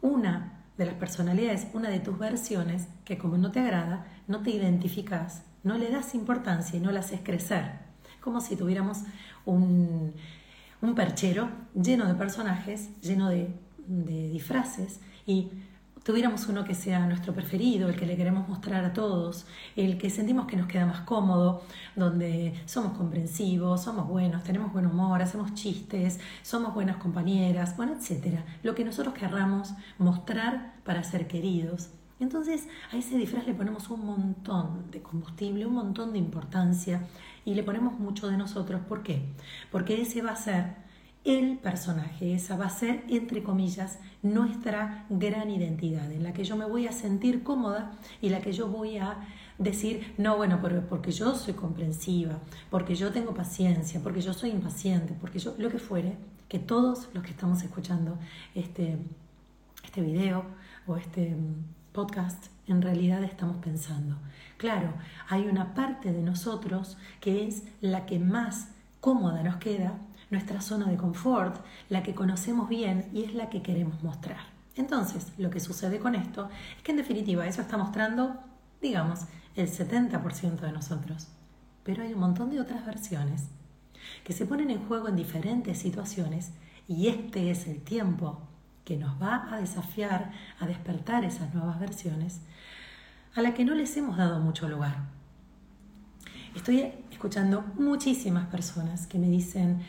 una 0.01 0.62
de 0.83 0.87
las 0.87 0.97
personalidades, 0.97 1.67
una 1.73 1.89
de 1.89 2.01
tus 2.01 2.19
versiones, 2.19 2.89
que 3.05 3.19
como 3.19 3.39
no 3.39 3.51
te 3.51 3.61
agrada, 3.61 4.07
no 4.29 4.43
te 4.43 4.51
identificas, 4.51 5.43
no 5.63 5.79
le 5.79 5.91
das 5.91 6.15
importancia 6.15 6.77
y 6.77 6.81
no 6.81 6.93
la 6.93 7.01
haces 7.01 7.21
crecer. 7.23 7.65
Como 8.21 8.41
si 8.41 8.57
tuviéramos 8.57 8.99
un, 9.45 10.13
un 10.81 10.95
perchero 10.95 11.49
lleno 11.75 12.07
de 12.07 12.15
personajes, 12.15 12.91
lleno 13.01 13.29
de, 13.29 13.55
de 13.87 14.29
disfraces 14.29 15.01
y 15.27 15.51
tuviéramos 16.05 16.47
uno 16.49 16.65
que 16.65 16.75
sea 16.75 17.07
nuestro 17.07 17.33
preferido, 17.33 17.89
el 17.89 17.97
que 17.97 18.07
le 18.07 18.17
queremos 18.17 18.49
mostrar 18.49 18.85
a 18.85 18.93
todos, 18.93 19.47
el 19.77 19.99
que 19.99 20.11
sentimos 20.11 20.47
que 20.47 20.57
nos 20.57 20.67
queda 20.67 20.87
más 20.87 21.01
cómodo, 21.01 21.63
donde 21.97 22.55
somos 22.67 22.97
comprensivos, 22.97 23.83
somos 23.83 24.09
buenos, 24.09 24.43
tenemos 24.43 24.73
buen 24.73 24.87
humor, 24.87 25.23
hacemos 25.23 25.55
chistes, 25.55 26.21
somos 26.43 26.75
buenas 26.75 26.97
compañeras, 26.97 27.77
bueno, 27.77 27.95
etcétera, 27.95 28.45
lo 28.63 28.75
que 28.75 28.85
nosotros 28.85 29.15
querramos 29.15 29.75
mostrar 29.99 30.75
para 30.85 31.05
ser 31.05 31.27
queridos. 31.27 31.91
Entonces 32.21 32.69
a 32.93 32.97
ese 32.97 33.17
disfraz 33.17 33.47
le 33.47 33.55
ponemos 33.55 33.91
un 33.91 34.07
montón 34.07 34.91
de 34.91 35.03
combustible, 35.03 35.67
un 35.67 35.75
montón 35.75 36.13
de 36.13 36.19
importancia 36.19 37.03
y 37.45 37.55
le 37.55 37.65
ponemos 37.65 37.99
mucho 37.99 38.29
de 38.29 38.37
nosotros. 38.37 38.81
¿Por 38.89 39.03
qué? 39.03 39.25
Porque 39.73 40.01
ese 40.01 40.23
va 40.23 40.31
a 40.31 40.37
ser 40.37 40.82
el 41.25 41.59
personaje, 41.59 42.35
esa 42.35 42.57
va 42.57 42.67
a 42.67 42.71
ser, 42.71 43.05
entre 43.09 43.43
comillas, 43.43 43.99
nuestra 44.23 45.07
gran 45.09 45.51
identidad, 45.51 46.11
en 46.11 46.25
la 46.25 46.33
que 46.33 46.45
yo 46.45 46.57
me 46.57 46.65
voy 46.65 46.87
a 46.87 46.93
sentir 46.93 47.43
cómoda 47.43 47.93
y 48.21 48.29
la 48.29 48.41
que 48.41 48.53
yo 48.53 48.69
voy 48.69 48.99
a 48.99 49.19
decir, 49.59 50.15
no, 50.19 50.37
bueno, 50.37 50.61
porque 50.89 51.13
yo 51.13 51.35
soy 51.35 51.55
comprensiva, 51.55 52.39
porque 52.71 52.95
yo 52.95 53.13
tengo 53.13 53.35
paciencia, 53.35 54.01
porque 54.03 54.21
yo 54.21 54.33
soy 54.33 54.51
impaciente, 54.51 55.15
porque 55.21 55.39
yo, 55.39 55.55
lo 55.59 55.71
que 55.71 55.79
fuere, 55.79 56.17
que 56.49 56.59
todos 56.59 57.09
los 57.15 57.23
que 57.23 57.31
estamos 57.31 57.63
escuchando 57.63 58.19
este, 58.55 58.99
este 59.85 60.01
video 60.01 60.45
o 60.87 60.97
este 60.97 61.35
mm, 61.35 61.93
podcast, 61.93 62.47
en 62.67 62.83
realidad 62.83 63.23
estamos 63.23 63.59
pensando. 63.59 64.17
Claro, 64.57 64.93
hay 65.29 65.43
una 65.47 65.75
parte 65.75 66.13
de 66.13 66.23
nosotros 66.23 66.97
que 67.21 67.47
es 67.47 67.63
la 67.81 68.07
que 68.07 68.19
más 68.19 68.69
cómoda 69.01 69.43
nos 69.43 69.57
queda 69.57 69.99
nuestra 70.33 70.61
zona 70.61 70.87
de 70.87 70.97
confort, 70.97 71.65
la 71.89 72.03
que 72.03 72.15
conocemos 72.15 72.69
bien 72.69 73.09
y 73.13 73.23
es 73.23 73.35
la 73.35 73.49
que 73.49 73.63
queremos 73.63 74.03
mostrar. 74.03 74.41
Entonces, 74.75 75.33
lo 75.39 75.51
que 75.51 75.61
sucede 75.61 76.01
con 76.01 76.15
esto 76.15 76.49
es 76.77 76.83
que 76.83 76.91
en 76.91 76.97
definitiva 76.97 77.47
eso 77.47 77.61
está 77.61 77.77
mostrando, 77.77 78.41
digamos, 78.81 79.21
el 79.55 79.69
70% 79.69 80.61
de 80.61 80.73
nosotros. 80.73 81.29
Pero 81.85 82.03
hay 82.03 82.15
un 82.15 82.21
montón 82.21 82.51
de 82.51 82.61
otras 82.61 82.85
versiones 82.87 83.49
que 84.25 84.33
se 84.33 84.47
ponen 84.47 84.71
en 84.71 84.87
juego 84.87 85.09
en 85.09 85.17
diferentes 85.17 85.79
situaciones 85.79 86.53
y 86.89 87.09
este 87.09 87.51
es 87.51 87.67
el 87.67 87.83
tiempo 87.83 88.41
que 88.85 88.97
nos 88.97 89.21
va 89.21 89.53
a 89.53 89.61
desafiar 89.61 90.33
a 90.59 90.67
despertar 90.67 91.25
esas 91.25 91.55
nuevas 91.55 91.79
versiones 91.79 92.41
a 93.35 93.43
la 93.43 93.55
que 93.55 93.65
no 93.65 93.75
les 93.75 93.97
hemos 93.97 94.17
dado 94.17 94.41
mucho 94.41 94.69
lugar. 94.69 94.97
Estoy 96.55 96.93
escuchando 97.11 97.65
muchísimas 97.79 98.47
personas 98.49 99.07
que 99.07 99.19
me 99.19 99.29
dicen, 99.29 99.81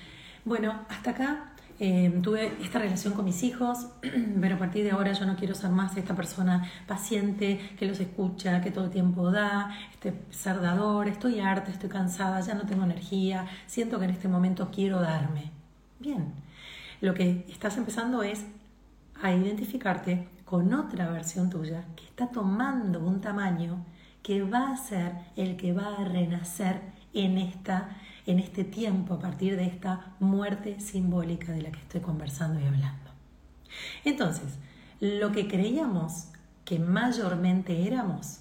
bueno, 0.46 0.82
hasta 0.90 1.12
acá 1.12 1.54
eh, 1.80 2.20
tuve 2.22 2.54
esta 2.62 2.80
relación 2.80 3.14
con 3.14 3.26
mis 3.26 3.44
hijos, 3.44 3.88
pero 4.42 4.56
a 4.56 4.58
partir 4.60 4.84
de 4.84 4.92
ahora 4.92 5.12
yo 5.12 5.26
no 5.26 5.36
quiero 5.36 5.56
ser 5.56 5.72
más 5.72 5.98
esta 5.98 6.16
persona 6.16 6.70
paciente 6.88 7.60
que 7.78 7.86
los 7.86 8.00
escucha, 8.00 8.62
que 8.62 8.72
todo 8.72 8.86
el 8.86 8.92
tiempo 8.92 9.32
da, 9.32 9.76
este 9.92 10.14
ser 10.30 10.62
dador, 10.62 11.08
estoy 11.08 11.40
harta, 11.40 11.72
estoy 11.72 11.90
cansada, 11.90 12.40
ya 12.42 12.54
no 12.54 12.66
tengo 12.66 12.84
energía, 12.84 13.48
siento 13.66 14.00
que 14.00 14.06
en 14.06 14.12
este 14.12 14.28
momento 14.28 14.70
quiero 14.72 15.00
darme. 15.00 15.52
Bien, 16.00 16.34
lo 17.02 17.14
que 17.14 17.46
estás 17.50 17.78
empezando 17.78 18.24
es 18.24 18.46
a 19.22 19.34
identificarte 19.34 20.28
con 20.46 20.74
otra 20.74 21.10
versión 21.10 21.50
tuya 21.50 21.86
que 21.96 22.06
está 22.06 22.28
tomando 22.28 23.00
un 23.00 23.22
tamaño 23.22 23.86
que 24.22 24.44
va 24.44 24.72
a 24.72 24.78
ser 24.78 25.14
el 25.36 25.58
que 25.58 25.74
va 25.74 25.96
a 25.98 26.06
renacer 26.06 26.82
en 27.14 27.38
esta 27.38 27.90
en 28.26 28.40
este 28.40 28.64
tiempo 28.64 29.16
a 29.16 29.20
partir 29.20 29.58
de 29.58 29.66
esta 29.66 30.16
muerte 30.20 30.80
simbólica 30.80 31.52
de 31.52 31.62
la 31.62 31.72
que 31.72 31.80
estoy 31.80 32.02
conversando 32.02 32.60
y 32.60 32.66
hablando. 32.66 33.12
Entonces, 34.06 34.58
lo 35.00 35.32
que 35.32 35.48
creíamos 35.48 36.30
que 36.66 36.80
mayormente 36.80 37.86
éramos, 37.88 38.40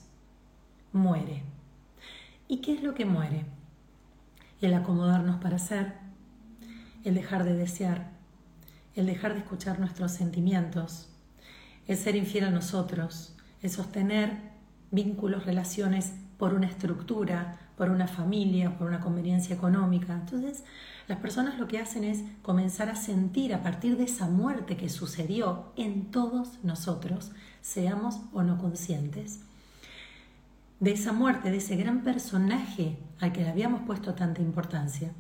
muere. 0.93 1.43
¿Y 2.49 2.59
qué 2.59 2.75
es 2.75 2.83
lo 2.83 2.95
que 2.95 3.05
muere? 3.05 3.45
El 4.61 4.75
acomodarnos 4.75 5.41
para 5.41 5.59
ser, 5.59 5.95
el 7.05 7.15
dejar 7.15 7.45
de 7.45 7.55
desear, 7.55 8.11
el 8.95 9.07
dejar 9.07 9.33
de 9.33 9.41
escuchar 9.41 9.81
nuestros 9.81 10.13
sentimientos, 10.13 11.09
el 11.87 11.97
ser 11.97 12.15
infiel 12.15 12.45
a 12.45 12.51
nosotros, 12.51 13.37
el 13.63 13.71
sostener 13.71 14.53
vínculos, 14.91 15.47
relaciones 15.47 16.13
por 16.39 16.55
una 16.55 16.67
estructura, 16.67 17.59
por 17.77 17.91
una 17.91 18.07
familia, 18.07 18.77
por 18.77 18.89
una 18.89 19.01
conveniencia 19.01 19.55
económica. 19.55 20.15
Entonces, 20.15 20.65
las 21.09 21.19
personas 21.19 21.59
lo 21.59 21.69
que 21.69 21.79
hacen 21.79 22.05
es 22.05 22.23
comenzar 22.43 22.89
a 22.89 22.97
sentir 22.97 23.55
a 23.55 23.63
partir 23.63 23.97
de 23.97 24.05
esa 24.05 24.29
muerte 24.29 24.77
que 24.77 24.89
sucedió 24.89 25.73
en 25.77 26.11
todos 26.11 26.63
nosotros, 26.63 27.33
seamos 27.61 28.21
o 28.33 28.43
no 28.43 28.59
conscientes, 28.59 29.41
de 30.81 30.93
esa 30.93 31.13
muerte, 31.13 31.51
de 31.51 31.59
ese 31.59 31.77
gran 31.77 32.03
personaje 32.03 32.99
al 33.21 33.33
que 33.33 33.43
le 33.43 33.51
habíamos 33.51 33.83
puesto 33.83 34.15
tanta 34.15 34.43
importancia. 34.43 35.13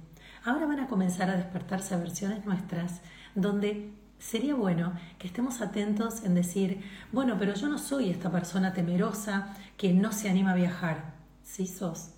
Ahora 0.44 0.66
van 0.66 0.80
a 0.80 0.88
comenzar 0.88 1.30
a 1.30 1.36
despertarse 1.36 1.96
versiones 1.96 2.44
nuestras 2.44 3.00
donde 3.34 3.92
sería 4.18 4.54
bueno 4.54 4.92
que 5.18 5.26
estemos 5.26 5.60
atentos 5.60 6.24
en 6.24 6.34
decir, 6.34 6.82
bueno, 7.12 7.36
pero 7.38 7.54
yo 7.54 7.68
no 7.68 7.78
soy 7.78 8.10
esta 8.10 8.30
persona 8.30 8.72
temerosa 8.72 9.54
que 9.76 9.92
no 9.92 10.12
se 10.12 10.30
anima 10.30 10.52
a 10.52 10.56
viajar. 10.56 11.14
Sí 11.44 11.66
sos. 11.66 12.11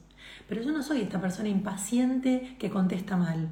Pero 0.48 0.62
yo 0.62 0.72
no 0.72 0.82
soy 0.82 1.00
esta 1.00 1.20
persona 1.20 1.48
impaciente 1.48 2.56
que 2.58 2.70
contesta 2.70 3.16
mal. 3.16 3.48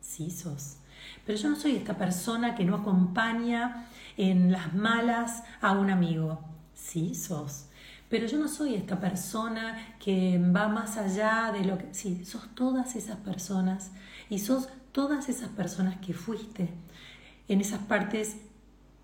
Sí 0.00 0.30
sos. 0.30 0.78
Pero 1.26 1.38
yo 1.38 1.48
no 1.48 1.56
soy 1.56 1.76
esta 1.76 1.96
persona 1.96 2.54
que 2.54 2.64
no 2.64 2.76
acompaña 2.76 3.86
en 4.16 4.50
las 4.50 4.74
malas 4.74 5.42
a 5.60 5.72
un 5.72 5.90
amigo. 5.90 6.40
Sí 6.74 7.14
sos. 7.14 7.66
Pero 8.08 8.26
yo 8.26 8.38
no 8.38 8.48
soy 8.48 8.74
esta 8.74 9.00
persona 9.00 9.96
que 9.98 10.38
va 10.38 10.68
más 10.68 10.96
allá 10.98 11.50
de 11.52 11.64
lo 11.64 11.78
que... 11.78 11.94
Sí, 11.94 12.24
sos 12.24 12.54
todas 12.54 12.94
esas 12.96 13.16
personas 13.16 13.92
y 14.28 14.38
sos 14.38 14.68
todas 14.92 15.28
esas 15.28 15.48
personas 15.48 15.96
que 15.96 16.12
fuiste 16.12 16.68
en 17.48 17.60
esas 17.60 17.80
partes, 17.80 18.36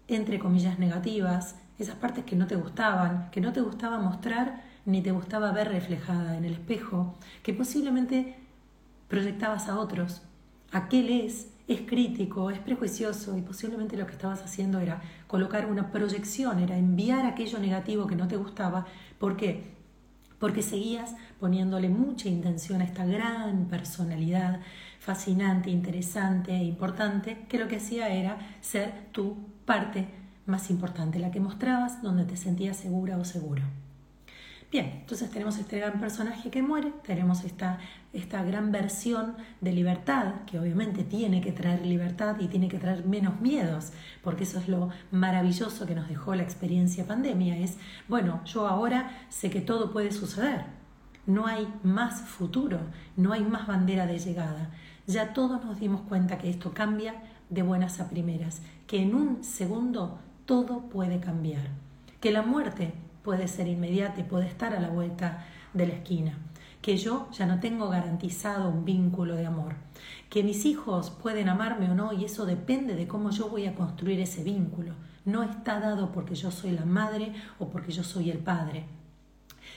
entre 0.08 0.38
comillas, 0.38 0.78
negativas, 0.78 1.56
esas 1.78 1.96
partes 1.96 2.24
que 2.24 2.36
no 2.36 2.46
te 2.46 2.56
gustaban, 2.56 3.30
que 3.30 3.40
no 3.40 3.52
te 3.52 3.60
gustaba 3.60 3.98
mostrar 3.98 4.62
ni 4.88 5.02
te 5.02 5.12
gustaba 5.12 5.52
ver 5.52 5.68
reflejada 5.68 6.38
en 6.38 6.46
el 6.46 6.54
espejo, 6.54 7.14
que 7.42 7.52
posiblemente 7.52 8.36
proyectabas 9.06 9.68
a 9.68 9.78
otros. 9.78 10.22
Aquel 10.72 11.10
es, 11.10 11.48
es 11.68 11.82
crítico, 11.82 12.50
es 12.50 12.58
prejuicioso 12.58 13.36
y 13.36 13.42
posiblemente 13.42 13.98
lo 13.98 14.06
que 14.06 14.12
estabas 14.12 14.42
haciendo 14.42 14.80
era 14.80 15.02
colocar 15.26 15.66
una 15.66 15.92
proyección, 15.92 16.58
era 16.58 16.78
enviar 16.78 17.26
aquello 17.26 17.58
negativo 17.58 18.06
que 18.06 18.16
no 18.16 18.28
te 18.28 18.38
gustaba. 18.38 18.86
¿Por 19.18 19.36
qué? 19.36 19.74
Porque 20.38 20.62
seguías 20.62 21.14
poniéndole 21.38 21.90
mucha 21.90 22.30
intención 22.30 22.80
a 22.80 22.84
esta 22.84 23.04
gran 23.04 23.66
personalidad 23.66 24.60
fascinante, 25.00 25.68
interesante 25.68 26.52
e 26.52 26.64
importante, 26.64 27.44
que 27.50 27.58
lo 27.58 27.68
que 27.68 27.76
hacía 27.76 28.08
era 28.08 28.38
ser 28.62 29.10
tu 29.12 29.36
parte 29.66 30.08
más 30.46 30.70
importante, 30.70 31.18
la 31.18 31.30
que 31.30 31.40
mostrabas 31.40 32.00
donde 32.00 32.24
te 32.24 32.38
sentías 32.38 32.78
segura 32.78 33.18
o 33.18 33.24
seguro. 33.26 33.62
Bien, 34.70 34.98
entonces 35.00 35.30
tenemos 35.30 35.56
este 35.56 35.78
gran 35.78 35.98
personaje 35.98 36.50
que 36.50 36.60
muere, 36.60 36.92
tenemos 37.06 37.42
esta, 37.44 37.78
esta 38.12 38.42
gran 38.42 38.70
versión 38.70 39.34
de 39.62 39.72
libertad, 39.72 40.44
que 40.44 40.58
obviamente 40.58 41.04
tiene 41.04 41.40
que 41.40 41.52
traer 41.52 41.86
libertad 41.86 42.36
y 42.38 42.48
tiene 42.48 42.68
que 42.68 42.78
traer 42.78 43.06
menos 43.06 43.40
miedos, 43.40 43.92
porque 44.22 44.44
eso 44.44 44.58
es 44.58 44.68
lo 44.68 44.90
maravilloso 45.10 45.86
que 45.86 45.94
nos 45.94 46.06
dejó 46.06 46.34
la 46.34 46.42
experiencia 46.42 47.06
pandemia, 47.06 47.56
es, 47.56 47.78
bueno, 48.08 48.44
yo 48.44 48.68
ahora 48.68 49.10
sé 49.30 49.48
que 49.48 49.62
todo 49.62 49.90
puede 49.90 50.12
suceder, 50.12 50.66
no 51.24 51.46
hay 51.46 51.66
más 51.82 52.20
futuro, 52.20 52.80
no 53.16 53.32
hay 53.32 53.44
más 53.44 53.66
bandera 53.66 54.06
de 54.06 54.18
llegada, 54.18 54.68
ya 55.06 55.32
todos 55.32 55.64
nos 55.64 55.80
dimos 55.80 56.02
cuenta 56.02 56.36
que 56.36 56.50
esto 56.50 56.74
cambia 56.74 57.14
de 57.48 57.62
buenas 57.62 58.00
a 58.00 58.10
primeras, 58.10 58.60
que 58.86 59.00
en 59.00 59.14
un 59.14 59.42
segundo 59.44 60.18
todo 60.44 60.90
puede 60.90 61.20
cambiar, 61.20 61.70
que 62.20 62.30
la 62.30 62.42
muerte 62.42 62.92
puede 63.22 63.48
ser 63.48 63.68
inmediata 63.68 64.20
y 64.20 64.24
puede 64.24 64.46
estar 64.46 64.74
a 64.74 64.80
la 64.80 64.88
vuelta 64.88 65.46
de 65.74 65.86
la 65.86 65.94
esquina, 65.94 66.38
que 66.82 66.96
yo 66.96 67.28
ya 67.32 67.46
no 67.46 67.60
tengo 67.60 67.88
garantizado 67.88 68.68
un 68.68 68.84
vínculo 68.84 69.34
de 69.34 69.46
amor, 69.46 69.74
que 70.30 70.42
mis 70.42 70.64
hijos 70.64 71.10
pueden 71.10 71.48
amarme 71.48 71.90
o 71.90 71.94
no 71.94 72.12
y 72.12 72.24
eso 72.24 72.46
depende 72.46 72.94
de 72.94 73.06
cómo 73.06 73.30
yo 73.30 73.48
voy 73.48 73.66
a 73.66 73.74
construir 73.74 74.20
ese 74.20 74.42
vínculo, 74.42 74.94
no 75.24 75.42
está 75.42 75.78
dado 75.78 76.12
porque 76.12 76.34
yo 76.34 76.50
soy 76.50 76.70
la 76.70 76.84
madre 76.84 77.32
o 77.58 77.68
porque 77.68 77.92
yo 77.92 78.02
soy 78.02 78.30
el 78.30 78.38
padre. 78.38 78.86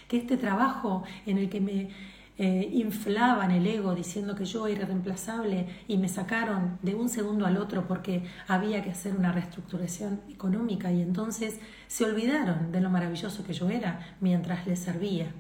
Que 0.08 0.18
este 0.18 0.38
trabajo 0.38 1.04
en 1.26 1.38
el 1.38 1.50
que 1.50 1.60
me 1.60 1.90
eh, 2.44 2.72
inflaban 2.74 3.52
el 3.52 3.68
ego 3.68 3.94
diciendo 3.94 4.34
que 4.34 4.46
yo 4.46 4.66
era 4.66 4.88
reemplazable 4.88 5.68
y 5.88 5.98
me 5.98 6.10
sacaron 6.10 6.80
de 6.82 6.96
un 6.96 7.08
segundo 7.08 7.46
al 7.46 7.56
otro 7.56 7.88
porque 7.88 8.24
había 8.48 8.82
que 8.82 8.90
hacer 8.90 9.16
una 9.16 9.32
reestructuración 9.32 10.22
económica 10.28 10.92
y 10.92 11.04
entonces 11.04 11.60
se 11.86 12.04
olvidaron 12.04 12.72
de 12.72 12.82
lo 12.82 12.90
maravilloso 12.90 13.44
que 13.44 13.54
yo 13.54 13.70
era 13.70 14.18
mientras 14.22 14.66
les 14.66 14.80
servía. 14.80 15.32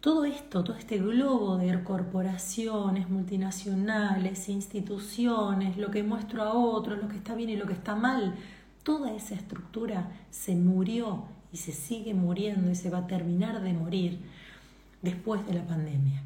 Todo 0.00 0.24
esto, 0.24 0.62
todo 0.62 0.76
este 0.76 0.98
globo 0.98 1.56
de 1.56 1.82
corporaciones, 1.82 3.10
multinacionales, 3.10 4.48
instituciones, 4.48 5.76
lo 5.78 5.90
que 5.90 6.04
muestro 6.04 6.44
a 6.44 6.52
otros, 6.54 7.02
lo 7.02 7.08
que 7.08 7.16
está 7.16 7.34
bien 7.34 7.50
y 7.50 7.56
lo 7.56 7.66
que 7.66 7.72
está 7.72 7.96
mal, 7.96 8.36
toda 8.84 9.12
esa 9.12 9.34
estructura 9.34 10.12
se 10.30 10.54
murió 10.54 11.24
y 11.52 11.56
se 11.56 11.72
sigue 11.72 12.14
muriendo 12.14 12.70
y 12.70 12.76
se 12.76 12.88
va 12.88 12.98
a 12.98 13.06
terminar 13.08 13.62
de 13.62 13.72
morir 13.72 14.20
después 15.02 15.46
de 15.46 15.54
la 15.54 15.66
pandemia. 15.66 16.22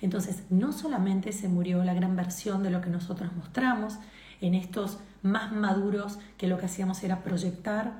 Entonces, 0.00 0.44
no 0.50 0.72
solamente 0.72 1.32
se 1.32 1.48
murió 1.48 1.84
la 1.84 1.94
gran 1.94 2.16
versión 2.16 2.62
de 2.62 2.70
lo 2.70 2.80
que 2.80 2.90
nosotros 2.90 3.32
mostramos 3.34 3.98
en 4.40 4.54
estos 4.54 4.98
más 5.22 5.52
maduros 5.52 6.18
que 6.36 6.46
lo 6.46 6.58
que 6.58 6.66
hacíamos 6.66 7.02
era 7.02 7.22
proyectar 7.22 7.92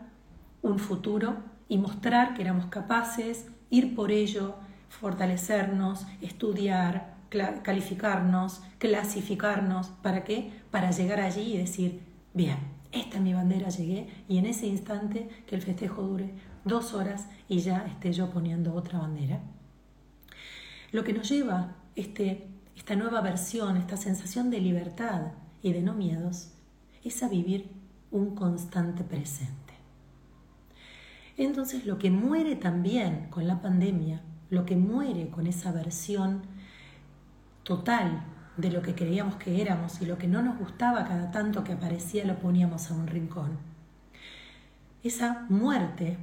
un 0.63 0.79
futuro 0.79 1.37
y 1.69 1.79
mostrar 1.79 2.35
que 2.35 2.43
éramos 2.43 2.67
capaces, 2.67 3.47
ir 3.71 3.95
por 3.95 4.11
ello, 4.13 4.57
fortalecernos, 4.89 6.07
estudiar, 6.21 7.15
calificarnos, 7.63 8.63
clasificarnos. 8.79 9.89
¿Para 10.03 10.25
qué? 10.25 10.53
Para 10.71 10.91
llegar 10.91 11.21
allí 11.21 11.55
y 11.55 11.59
decir, 11.59 12.03
bien, 12.35 12.59
esta 12.93 13.17
es 13.17 13.23
mi 13.23 13.33
bandera, 13.33 13.71
llegué, 13.71 14.09
y 14.29 14.39
en 14.39 14.47
ese 14.47 14.67
instante 14.67 15.29
que 15.47 15.55
el 15.55 15.63
festejo 15.63 16.03
dure 16.03 16.35
dos 16.65 16.93
horas 16.93 17.29
y 17.49 17.61
ya 17.61 17.87
esté 17.87 18.13
yo 18.13 18.31
poniendo 18.31 18.75
otra 18.75 18.99
bandera. 18.99 19.41
Lo 20.93 21.05
que 21.05 21.15
nos 21.15 21.29
lleva 21.29 21.75
este, 21.97 22.47
esta 22.77 22.95
nueva 22.97 23.23
versión, 23.23 23.79
esta 23.79 23.97
sensación 23.97 24.51
de 24.51 24.61
libertad 24.61 25.33
y 25.63 25.73
de 25.73 25.83
no 25.83 25.95
miedos, 25.95 26.53
es 27.03 27.23
a 27.23 27.29
vivir 27.29 27.71
un 28.11 28.35
constante 28.35 29.03
presente. 29.03 29.73
Entonces 31.39 31.87
lo 31.87 31.99
que 31.99 32.11
muere 32.11 32.57
también 32.57 33.29
con 33.31 33.47
la 33.47 33.63
pandemia, 33.63 34.21
lo 34.51 34.67
que 34.67 34.77
muere 34.77 35.31
con 35.31 35.47
esa 35.47 35.73
versión 35.73 36.43
total 37.63 38.25
de 38.59 38.71
lo 38.71 38.83
que 38.83 38.95
creíamos 38.95 39.37
que 39.37 39.63
éramos 39.63 40.03
y 40.03 40.07
lo 40.07 40.19
que 40.19 40.29
no 40.29 40.43
nos 40.43 40.59
gustaba 40.59 41.05
cada 41.05 41.31
tanto 41.31 41.65
que 41.65 41.73
aparecía 41.73 42.27
lo 42.27 42.39
poníamos 42.39 42.91
a 42.91 42.95
un 42.95 43.07
rincón. 43.07 43.57
Esa 45.03 45.47
muerte 45.49 46.19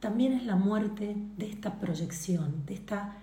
también 0.00 0.32
es 0.32 0.44
la 0.44 0.56
muerte 0.56 1.14
de 1.36 1.50
esta 1.50 1.78
proyección, 1.78 2.64
de 2.64 2.74
esta 2.74 3.18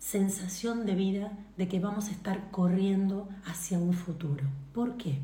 sensación 0.00 0.86
de 0.86 0.94
vida 0.96 1.30
de 1.56 1.68
que 1.68 1.78
vamos 1.78 2.08
a 2.08 2.12
estar 2.12 2.50
corriendo 2.50 3.28
hacia 3.44 3.78
un 3.78 3.92
futuro. 3.92 4.44
¿Por 4.72 4.96
qué? 4.96 5.20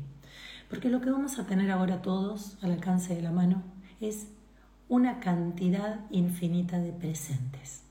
Porque 0.69 0.89
lo 0.89 1.01
que 1.01 1.09
vamos 1.09 1.39
a 1.39 1.47
tener 1.47 1.71
ahora 1.71 2.01
todos 2.01 2.57
al 2.61 2.71
alcance 2.71 3.15
de 3.15 3.21
la 3.21 3.31
mano 3.31 3.63
es 3.99 4.27
una 4.87 5.19
cantidad 5.19 6.05
infinita 6.11 6.77
de 6.77 6.93
presentes. 6.93 7.81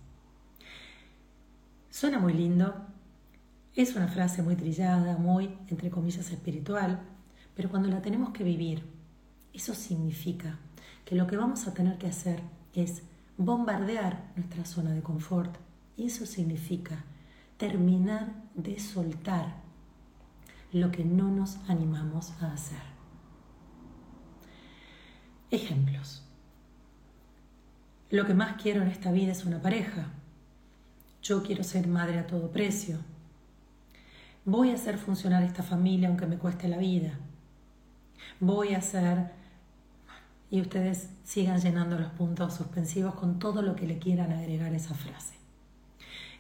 Suena 1.91 2.19
muy 2.19 2.33
lindo, 2.33 2.75
es 3.75 3.97
una 3.97 4.09
frase 4.09 4.43
muy 4.43 4.55
trillada, 4.55 5.19
muy, 5.19 5.59
entre 5.69 5.91
comillas, 5.91 6.31
espiritual, 6.31 7.01
pero 7.55 7.69
cuando 7.69 7.89
la 7.89 8.01
tenemos 8.01 8.31
que 8.31 8.45
vivir, 8.45 8.85
eso 9.53 9.75
significa 9.75 10.59
que 11.05 11.17
lo 11.17 11.27
que 11.27 11.37
vamos 11.37 11.67
a 11.67 11.75
tener 11.75 11.99
que 11.99 12.07
hacer 12.07 12.43
es 12.75 13.03
bombardear 13.37 14.31
nuestra 14.37 14.65
zona 14.65 14.93
de 14.93 15.03
confort, 15.03 15.57
y 15.97 16.07
eso 16.07 16.27
significa 16.27 17.05
terminar 17.57 18.35
de 18.55 18.79
soltar 18.79 19.57
lo 20.73 20.91
que 20.91 21.05
no 21.05 21.31
nos 21.31 21.57
animamos 21.69 22.33
a 22.43 22.53
hacer. 22.53 22.83
Ejemplos. 25.51 26.23
Lo 28.11 28.27
que 28.27 28.35
más 28.35 28.61
quiero 28.61 28.83
en 28.83 28.89
esta 28.89 29.11
vida 29.11 29.33
es 29.33 29.45
una 29.45 29.63
pareja. 29.63 30.11
Yo 31.23 31.43
quiero 31.43 31.65
ser 31.65 31.89
madre 31.89 32.19
a 32.19 32.27
todo 32.27 32.53
precio. 32.53 32.99
Voy 34.45 34.71
a 34.71 34.75
hacer 34.75 34.99
funcionar 34.99 35.43
esta 35.43 35.63
familia 35.63 36.09
aunque 36.09 36.27
me 36.27 36.39
cueste 36.39 36.69
la 36.69 36.79
vida. 36.79 37.19
Voy 38.41 38.75
a 38.75 38.79
hacer... 38.79 39.33
Y 40.49 40.61
ustedes 40.61 41.11
sigan 41.25 41.61
llenando 41.61 41.99
los 41.99 42.13
puntos 42.13 42.55
suspensivos 42.55 43.15
con 43.15 43.41
todo 43.41 43.63
lo 43.63 43.75
que 43.75 43.87
le 43.87 43.99
quieran 43.99 44.31
agregar 44.31 44.73
a 44.73 44.77
esa 44.77 44.95
frase. 44.95 45.36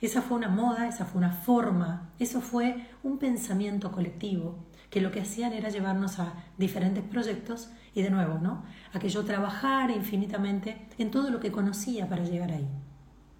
Esa 0.00 0.22
fue 0.22 0.37
una 0.37 0.48
moda, 0.48 0.88
esa 0.88 1.06
fue 1.06 1.18
una 1.18 1.32
forma, 1.32 2.11
eso 2.18 2.40
fue 2.40 2.87
un 3.02 3.18
pensamiento 3.18 3.92
colectivo, 3.92 4.56
que 4.90 5.00
lo 5.00 5.11
que 5.11 5.20
hacían 5.20 5.52
era 5.52 5.68
llevarnos 5.68 6.18
a 6.18 6.35
diferentes 6.59 7.02
proyectos 7.02 7.70
y 7.94 8.02
de 8.02 8.11
nuevo, 8.11 8.38
¿no? 8.38 8.62
A 8.92 8.98
que 8.98 9.09
yo 9.09 9.24
trabajara 9.24 9.94
infinitamente 9.94 10.87
en 10.98 11.11
todo 11.11 11.30
lo 11.30 11.40
que 11.40 11.50
conocía 11.50 12.09
para 12.09 12.24
llegar 12.24 12.52
ahí. 12.52 12.68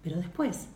Pero 0.01 0.17
después, 0.17 0.67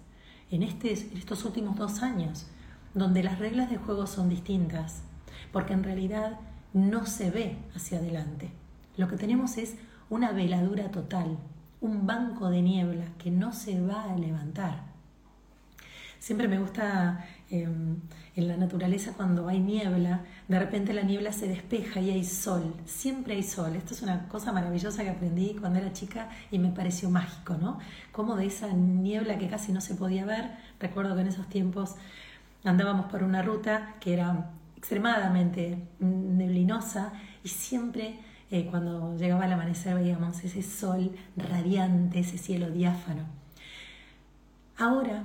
en, 0.50 0.64
este, 0.64 0.94
en 0.94 1.18
estos 1.18 1.46
últimos 1.46 1.76
dos 1.78 2.04
años, 2.04 2.48
donde 2.94 3.24
las 3.24 3.40
reglas 3.40 3.70
de 3.70 3.78
juego 3.78 4.06
son 4.06 4.30
distintas, 4.30 5.04
porque 5.52 5.74
en 5.74 5.84
realidad 5.84 6.40
no 6.74 7.06
se 7.06 7.32
ve 7.32 7.58
hacia 7.76 7.98
adelante. 7.98 8.52
Lo 8.98 9.08
que 9.08 9.18
tenemos 9.18 9.58
es 9.58 9.78
una 10.10 10.32
veladura 10.32 10.92
total, 10.92 11.38
un 11.80 12.06
banco 12.06 12.50
de 12.50 12.62
niebla 12.62 13.06
que 13.18 13.32
no 13.32 13.54
se 13.54 13.82
va 13.82 14.04
a 14.04 14.16
levantar. 14.16 14.91
Siempre 16.22 16.48
me 16.48 16.60
gusta 16.60 17.26
em, 17.50 17.98
en 18.36 18.48
la 18.48 18.56
naturaleza 18.56 19.14
cuando 19.18 19.48
hay 19.48 19.60
niebla, 19.60 20.22
de 20.48 20.60
repente 20.60 20.94
la 20.94 21.02
niebla 21.02 21.34
se 21.34 21.48
despeja 21.48 22.00
y 22.00 22.12
hay 22.12 22.24
sol, 22.24 22.76
siempre 22.86 23.34
hay 23.34 23.42
sol. 23.42 23.76
Esto 23.76 23.96
es 23.96 24.04
una 24.04 24.28
cosa 24.28 24.52
maravillosa 24.52 25.02
que 25.02 25.10
aprendí 25.10 25.56
cuando 25.60 25.80
era 25.80 25.92
chica 25.94 26.30
y 26.52 26.60
me 26.60 26.70
pareció 26.70 27.10
mágico, 27.10 27.56
¿no? 27.56 27.80
Como 28.12 28.36
de 28.36 28.46
esa 28.46 28.72
niebla 28.72 29.40
que 29.40 29.50
casi 29.50 29.72
no 29.72 29.82
se 29.82 29.96
podía 29.96 30.24
ver, 30.24 30.52
recuerdo 30.80 31.16
que 31.16 31.22
en 31.22 31.28
esos 31.30 31.50
tiempos 31.50 31.96
andábamos 32.64 33.08
por 33.08 33.24
una 33.24 33.42
ruta 33.42 33.96
que 34.00 34.14
era 34.14 34.52
extremadamente 34.78 35.88
neblinosa 36.00 37.14
y 37.44 37.50
siempre 37.50 38.20
eh, 38.52 38.68
cuando 38.70 39.18
llegaba 39.18 39.48
el 39.48 39.54
amanecer 39.54 39.96
veíamos 39.96 40.44
ese 40.44 40.62
sol 40.62 41.16
radiante, 41.36 42.20
ese 42.20 42.38
cielo 42.38 42.70
diáfano. 42.70 43.24
Ahora 44.78 45.24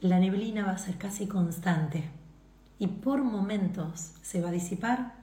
la 0.00 0.20
neblina 0.20 0.64
va 0.64 0.72
a 0.72 0.78
ser 0.78 0.96
casi 0.96 1.26
constante 1.26 2.04
y 2.78 2.86
por 2.86 3.24
momentos 3.24 4.12
se 4.22 4.40
va 4.40 4.50
a 4.50 4.52
disipar, 4.52 5.14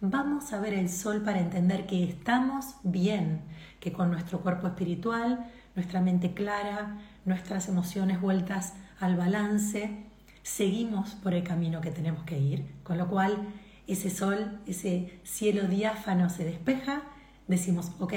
vamos 0.00 0.52
a 0.52 0.60
ver 0.60 0.74
el 0.74 0.88
sol 0.88 1.22
para 1.22 1.38
entender 1.38 1.86
que 1.86 2.02
estamos 2.02 2.74
bien, 2.82 3.42
que 3.78 3.92
con 3.92 4.10
nuestro 4.10 4.40
cuerpo 4.40 4.66
espiritual, 4.66 5.46
nuestra 5.76 6.00
mente 6.00 6.34
clara, 6.34 6.98
nuestras 7.24 7.68
emociones 7.68 8.20
vueltas 8.20 8.74
al 8.98 9.16
balance, 9.16 10.04
seguimos 10.42 11.10
por 11.10 11.32
el 11.34 11.44
camino 11.44 11.80
que 11.80 11.92
tenemos 11.92 12.24
que 12.24 12.38
ir, 12.38 12.66
con 12.82 12.98
lo 12.98 13.08
cual 13.08 13.38
ese 13.86 14.10
sol, 14.10 14.58
ese 14.66 15.20
cielo 15.22 15.68
diáfano 15.68 16.28
se 16.28 16.44
despeja, 16.44 17.02
decimos, 17.46 17.92
ok, 18.00 18.14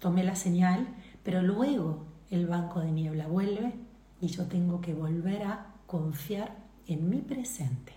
tomé 0.00 0.24
la 0.24 0.34
señal, 0.34 0.88
pero 1.22 1.42
luego 1.42 2.06
el 2.30 2.48
banco 2.48 2.80
de 2.80 2.90
niebla 2.90 3.28
vuelve 3.28 3.72
y 4.20 4.28
yo 4.28 4.46
tengo 4.46 4.80
que 4.80 4.94
volver 4.94 5.42
a 5.44 5.66
confiar 5.86 6.56
en 6.86 7.08
mi 7.08 7.18
presente. 7.18 7.94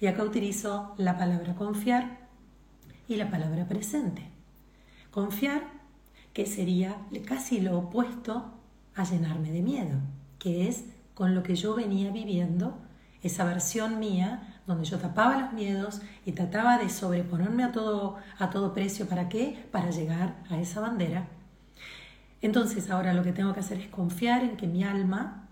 Y 0.00 0.06
acá 0.06 0.22
utilizo 0.22 0.94
la 0.96 1.18
palabra 1.18 1.54
confiar 1.54 2.28
y 3.08 3.16
la 3.16 3.30
palabra 3.30 3.66
presente. 3.68 4.22
Confiar, 5.10 5.62
que 6.32 6.46
sería 6.46 6.96
casi 7.26 7.60
lo 7.60 7.76
opuesto 7.78 8.52
a 8.94 9.04
llenarme 9.04 9.50
de 9.50 9.62
miedo, 9.62 9.98
que 10.38 10.68
es 10.68 10.84
con 11.14 11.34
lo 11.34 11.42
que 11.42 11.56
yo 11.56 11.74
venía 11.74 12.10
viviendo, 12.10 12.78
esa 13.22 13.44
versión 13.44 13.98
mía 13.98 14.60
donde 14.66 14.84
yo 14.84 14.98
tapaba 14.98 15.40
los 15.40 15.52
miedos 15.52 16.00
y 16.24 16.32
trataba 16.32 16.78
de 16.78 16.88
sobreponerme 16.88 17.64
a 17.64 17.72
todo, 17.72 18.16
a 18.38 18.50
todo 18.50 18.72
precio. 18.72 19.06
¿Para 19.06 19.28
qué? 19.28 19.66
Para 19.72 19.90
llegar 19.90 20.36
a 20.48 20.58
esa 20.58 20.80
bandera. 20.80 21.28
Entonces 22.42 22.90
ahora 22.90 23.12
lo 23.12 23.22
que 23.22 23.32
tengo 23.32 23.52
que 23.52 23.60
hacer 23.60 23.78
es 23.78 23.88
confiar 23.88 24.42
en 24.42 24.56
que 24.56 24.66
mi 24.66 24.82
alma, 24.82 25.48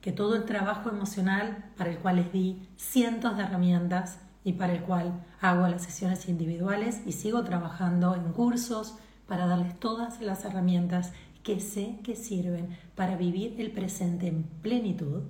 que 0.00 0.12
todo 0.12 0.36
el 0.36 0.44
trabajo 0.44 0.90
emocional 0.90 1.64
para 1.76 1.90
el 1.90 1.98
cual 1.98 2.16
les 2.16 2.32
di 2.32 2.68
cientos 2.76 3.36
de 3.36 3.44
herramientas 3.44 4.18
y 4.44 4.54
para 4.54 4.72
el 4.72 4.82
cual 4.82 5.24
hago 5.40 5.66
las 5.68 5.82
sesiones 5.82 6.28
individuales 6.28 7.00
y 7.06 7.12
sigo 7.12 7.44
trabajando 7.44 8.14
en 8.14 8.32
cursos 8.32 8.96
para 9.26 9.46
darles 9.46 9.78
todas 9.78 10.20
las 10.20 10.44
herramientas 10.44 11.12
que 11.42 11.60
sé 11.60 11.98
que 12.02 12.16
sirven 12.16 12.76
para 12.94 13.16
vivir 13.16 13.56
el 13.58 13.70
presente 13.70 14.26
en 14.26 14.44
plenitud. 14.62 15.22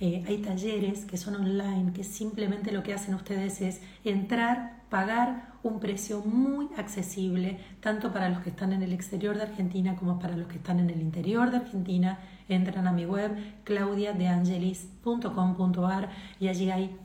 Eh, 0.00 0.24
hay 0.26 0.38
talleres 0.38 1.04
que 1.04 1.18
son 1.18 1.34
online, 1.36 1.92
que 1.92 2.04
simplemente 2.04 2.72
lo 2.72 2.82
que 2.82 2.94
hacen 2.94 3.14
ustedes 3.14 3.60
es 3.60 3.80
entrar, 4.04 4.82
pagar 4.88 5.49
un 5.62 5.78
precio 5.80 6.22
muy 6.22 6.68
accesible, 6.76 7.58
tanto 7.80 8.12
para 8.12 8.28
los 8.28 8.40
que 8.40 8.50
están 8.50 8.72
en 8.72 8.82
el 8.82 8.92
exterior 8.92 9.36
de 9.36 9.42
Argentina 9.42 9.94
como 9.96 10.18
para 10.18 10.36
los 10.36 10.48
que 10.48 10.56
están 10.56 10.80
en 10.80 10.90
el 10.90 11.00
interior 11.00 11.50
de 11.50 11.58
Argentina. 11.58 12.18
Entran 12.48 12.86
a 12.86 12.92
mi 12.92 13.04
web 13.04 13.36
claudiadeangelis.com.ar 13.64 16.08
y 16.40 16.48
allí 16.48 16.70
hay 16.70 16.96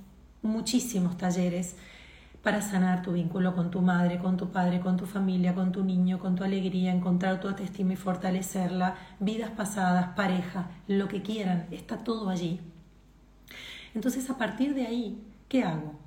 muchísimos 0.41 1.17
talleres 1.17 1.75
para 2.45 2.61
sanar 2.61 3.01
tu 3.01 3.13
vínculo 3.13 3.55
con 3.55 3.71
tu 3.71 3.81
madre, 3.81 4.19
con 4.19 4.37
tu 4.37 4.51
padre, 4.51 4.79
con 4.79 4.97
tu 4.97 5.07
familia, 5.07 5.55
con 5.55 5.71
tu 5.71 5.83
niño, 5.83 6.19
con 6.19 6.35
tu 6.35 6.43
alegría, 6.43 6.93
encontrar 6.93 7.39
tu 7.39 7.47
autoestima 7.47 7.93
y 7.93 7.95
fortalecerla, 7.95 8.93
vidas 9.19 9.49
pasadas, 9.49 10.09
pareja, 10.15 10.69
lo 10.87 11.07
que 11.07 11.23
quieran, 11.23 11.65
está 11.71 12.03
todo 12.03 12.29
allí. 12.29 12.61
Entonces 13.95 14.29
a 14.29 14.37
partir 14.37 14.75
de 14.75 14.85
ahí, 14.85 15.23
¿qué 15.49 15.63
hago? 15.63 16.04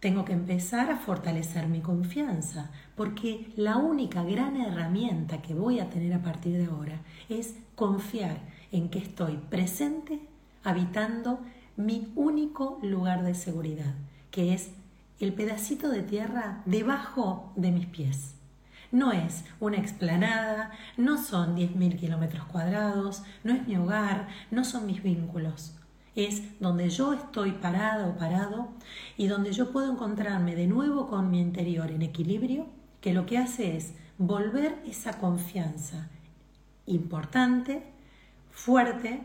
Tengo 0.00 0.24
que 0.24 0.32
empezar 0.32 0.90
a 0.90 0.96
fortalecer 0.96 1.68
mi 1.68 1.80
confianza, 1.80 2.70
porque 2.96 3.52
la 3.56 3.76
única 3.76 4.22
gran 4.22 4.56
herramienta 4.56 5.42
que 5.42 5.52
voy 5.52 5.78
a 5.78 5.90
tener 5.90 6.14
a 6.14 6.22
partir 6.22 6.56
de 6.56 6.64
ahora 6.64 7.02
es 7.28 7.56
confiar 7.74 8.38
en 8.72 8.88
que 8.88 8.98
estoy 8.98 9.36
presente, 9.36 10.20
habitando 10.64 11.40
mi 11.76 12.10
único 12.16 12.78
lugar 12.82 13.22
de 13.24 13.34
seguridad, 13.34 13.94
que 14.30 14.54
es 14.54 14.70
el 15.18 15.34
pedacito 15.34 15.90
de 15.90 16.02
tierra 16.02 16.62
debajo 16.64 17.52
de 17.56 17.70
mis 17.70 17.86
pies. 17.86 18.36
No 18.90 19.12
es 19.12 19.44
una 19.60 19.76
explanada, 19.76 20.70
no 20.96 21.22
son 21.22 21.54
10.000 21.56 21.98
kilómetros 21.98 22.46
cuadrados, 22.46 23.22
no 23.44 23.52
es 23.52 23.66
mi 23.66 23.76
hogar, 23.76 24.28
no 24.50 24.64
son 24.64 24.86
mis 24.86 25.02
vínculos. 25.02 25.76
Es 26.14 26.42
donde 26.60 26.90
yo 26.90 27.12
estoy 27.12 27.52
parado 27.52 28.10
o 28.10 28.16
parado 28.16 28.68
y 29.16 29.28
donde 29.28 29.52
yo 29.52 29.70
puedo 29.70 29.92
encontrarme 29.92 30.56
de 30.56 30.66
nuevo 30.66 31.08
con 31.08 31.30
mi 31.30 31.40
interior 31.40 31.90
en 31.90 32.02
equilibrio, 32.02 32.66
que 33.00 33.12
lo 33.12 33.26
que 33.26 33.38
hace 33.38 33.76
es 33.76 33.94
volver 34.18 34.82
esa 34.86 35.18
confianza 35.18 36.08
importante, 36.86 37.82
fuerte, 38.50 39.20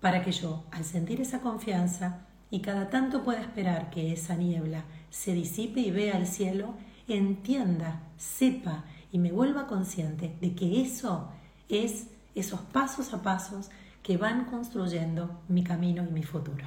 para 0.00 0.22
que 0.22 0.32
yo, 0.32 0.64
al 0.70 0.84
sentir 0.84 1.20
esa 1.20 1.40
confianza 1.40 2.26
y 2.50 2.60
cada 2.60 2.90
tanto 2.90 3.24
pueda 3.24 3.40
esperar 3.40 3.90
que 3.90 4.12
esa 4.12 4.36
niebla 4.36 4.84
se 5.10 5.32
disipe 5.32 5.80
y 5.80 5.90
vea 5.90 6.16
el 6.16 6.26
cielo, 6.26 6.74
entienda, 7.08 8.02
sepa 8.18 8.84
y 9.10 9.18
me 9.18 9.32
vuelva 9.32 9.66
consciente 9.66 10.36
de 10.40 10.54
que 10.54 10.82
eso 10.82 11.28
es 11.68 12.08
esos 12.34 12.60
pasos 12.60 13.14
a 13.14 13.22
pasos 13.22 13.70
que 14.06 14.16
van 14.16 14.44
construyendo 14.44 15.42
mi 15.48 15.64
camino 15.64 16.04
y 16.08 16.12
mi 16.12 16.22
futuro. 16.22 16.64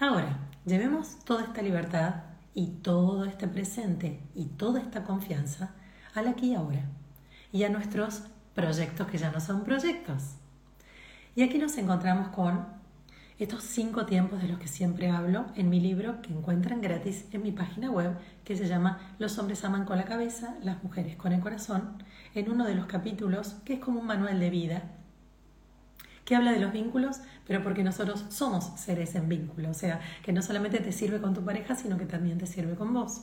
Ahora, 0.00 0.40
llevemos 0.66 1.20
toda 1.24 1.44
esta 1.44 1.62
libertad 1.62 2.24
y 2.52 2.66
todo 2.82 3.24
este 3.24 3.46
presente 3.46 4.20
y 4.34 4.46
toda 4.46 4.80
esta 4.80 5.04
confianza 5.04 5.70
al 6.12 6.26
aquí 6.26 6.50
y 6.50 6.54
ahora 6.56 6.82
y 7.52 7.62
a 7.62 7.68
nuestros 7.68 8.24
proyectos 8.56 9.06
que 9.06 9.18
ya 9.18 9.30
no 9.30 9.38
son 9.38 9.62
proyectos. 9.62 10.34
Y 11.36 11.44
aquí 11.44 11.58
nos 11.58 11.78
encontramos 11.78 12.26
con 12.30 12.66
estos 13.38 13.62
cinco 13.62 14.04
tiempos 14.04 14.42
de 14.42 14.48
los 14.48 14.58
que 14.58 14.66
siempre 14.66 15.10
hablo 15.10 15.46
en 15.54 15.70
mi 15.70 15.78
libro 15.78 16.20
que 16.22 16.32
encuentran 16.32 16.80
gratis 16.80 17.26
en 17.30 17.42
mi 17.42 17.52
página 17.52 17.92
web 17.92 18.18
que 18.42 18.56
se 18.56 18.66
llama 18.66 19.14
Los 19.20 19.38
hombres 19.38 19.64
aman 19.64 19.84
con 19.84 19.96
la 19.96 20.06
cabeza, 20.06 20.56
las 20.60 20.82
mujeres 20.82 21.14
con 21.14 21.32
el 21.32 21.38
corazón, 21.38 22.02
en 22.34 22.50
uno 22.50 22.64
de 22.64 22.74
los 22.74 22.86
capítulos 22.86 23.54
que 23.64 23.74
es 23.74 23.78
como 23.78 24.00
un 24.00 24.06
manual 24.08 24.40
de 24.40 24.50
vida 24.50 24.82
que 26.24 26.36
habla 26.36 26.52
de 26.52 26.60
los 26.60 26.72
vínculos, 26.72 27.20
pero 27.46 27.62
porque 27.62 27.84
nosotros 27.84 28.24
somos 28.30 28.64
seres 28.80 29.14
en 29.14 29.28
vínculo, 29.28 29.70
o 29.70 29.74
sea, 29.74 30.00
que 30.22 30.32
no 30.32 30.42
solamente 30.42 30.78
te 30.80 30.92
sirve 30.92 31.20
con 31.20 31.34
tu 31.34 31.44
pareja, 31.44 31.74
sino 31.74 31.98
que 31.98 32.06
también 32.06 32.38
te 32.38 32.46
sirve 32.46 32.74
con 32.74 32.92
vos. 32.92 33.22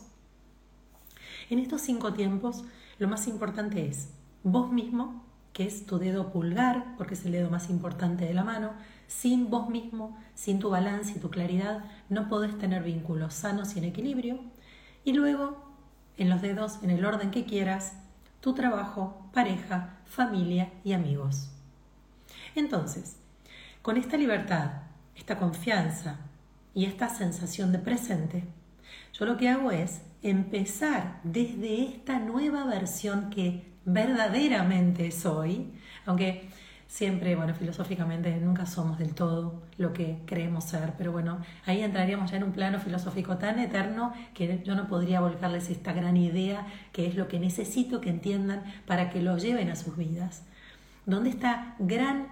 En 1.50 1.60
estos 1.60 1.82
cinco 1.82 2.14
tiempos, 2.14 2.64
lo 3.00 3.08
más 3.08 3.28
importante 3.28 3.86
es 3.88 4.10
vos 4.44 4.72
mismo, 4.72 5.26
que 5.54 5.66
es 5.66 5.86
tu 5.86 5.98
dedo 5.98 6.32
pulgar, 6.32 6.96
porque 6.98 7.16
es 7.16 7.26
el 7.26 7.34
dedo 7.34 7.50
más 7.50 7.70
importante 7.70 8.26
de 8.26 8.34
la 8.34 8.44
mano, 8.44 8.72
sin 9.08 9.50
vos 9.50 9.70
mismo, 9.70 10.18
sin 10.34 10.60
tu 10.60 10.70
balance 10.70 11.14
y 11.18 11.20
tu 11.20 11.30
claridad, 11.30 11.84
no 12.08 12.30
podés 12.30 12.58
tener 12.58 12.84
vínculos 12.84 13.34
sanos 13.34 13.76
y 13.76 13.80
en 13.80 13.86
equilibrio. 13.86 14.40
Y 15.04 15.14
luego, 15.14 15.62
en 16.18 16.30
los 16.30 16.42
dedos, 16.42 16.80
en 16.84 16.92
el 16.92 17.04
orden 17.04 17.32
que 17.32 17.46
quieras, 17.46 17.94
tu 18.40 18.54
trabajo, 18.54 19.30
pareja, 19.34 19.98
familia 20.06 20.72
y 20.84 20.94
amigos. 20.94 21.50
Entonces, 22.56 23.18
con 23.82 23.98
esta 23.98 24.18
libertad, 24.18 24.84
esta 25.16 25.38
confianza 25.38 26.20
y 26.74 26.86
esta 26.86 27.10
sensación 27.10 27.72
de 27.72 27.80
presente, 27.80 28.44
yo 29.14 29.26
lo 29.26 29.38
que 29.38 29.50
hago 29.50 29.72
es 29.72 30.02
empezar 30.22 31.20
desde 31.24 31.84
esta 31.84 32.20
nueva 32.20 32.66
versión 32.66 33.30
que 33.30 33.72
verdaderamente 33.86 35.12
soy, 35.12 35.72
aunque 36.06 36.50
siempre, 36.88 37.36
bueno, 37.36 37.56
filosóficamente 37.56 38.36
nunca 38.38 38.66
somos 38.66 39.00
del 39.00 39.16
todo 39.16 39.64
lo 39.78 39.94
que 39.94 40.20
creemos 40.26 40.66
ser, 40.66 40.94
pero 40.98 41.12
bueno, 41.12 41.40
ahí 41.66 41.82
entraríamos 41.82 42.32
ya 42.32 42.38
en 42.38 42.44
un 42.44 42.52
plano 42.52 42.80
filosófico 42.80 43.38
tan 43.38 43.60
eterno 43.60 44.14
que 44.34 44.62
yo 44.64 44.76
no 44.76 44.88
podría 44.88 45.22
volcarles 45.22 45.70
esta 45.70 45.94
gran 45.94 46.18
idea 46.18 46.68
que 46.92 47.08
es 47.08 47.16
lo 47.16 47.28
que 47.28 47.40
necesito 47.40 48.02
que 48.02 48.10
entiendan 48.10 48.64
para 48.86 49.10
que 49.10 49.22
lo 49.22 49.38
lleven 49.38 49.70
a 49.70 49.76
sus 49.76 49.96
vidas. 49.96 50.44
Donde 51.06 51.30
esta 51.30 51.76
gran 51.80 52.28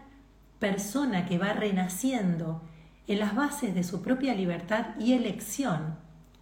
persona 0.59 1.25
que 1.25 1.37
va 1.37 1.53
renaciendo 1.53 2.61
en 3.07 3.19
las 3.19 3.35
bases 3.35 3.73
de 3.73 3.83
su 3.83 4.01
propia 4.01 4.35
libertad 4.35 4.95
y 4.99 5.13
elección, 5.13 5.97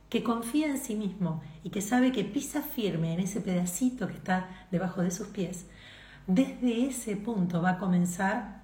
que 0.09 0.23
confía 0.23 0.67
en 0.67 0.77
sí 0.77 0.95
mismo 0.95 1.41
y 1.63 1.69
que 1.69 1.81
sabe 1.81 2.11
que 2.11 2.23
pisa 2.23 2.61
firme 2.61 3.13
en 3.13 3.19
ese 3.19 3.41
pedacito 3.41 4.07
que 4.07 4.15
está 4.15 4.49
debajo 4.71 5.01
de 5.01 5.11
sus 5.11 5.27
pies, 5.27 5.65
desde 6.27 6.87
ese 6.87 7.15
punto 7.15 7.61
va 7.61 7.71
a 7.71 7.77
comenzar 7.77 8.63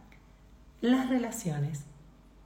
las 0.82 1.10
relaciones 1.10 1.86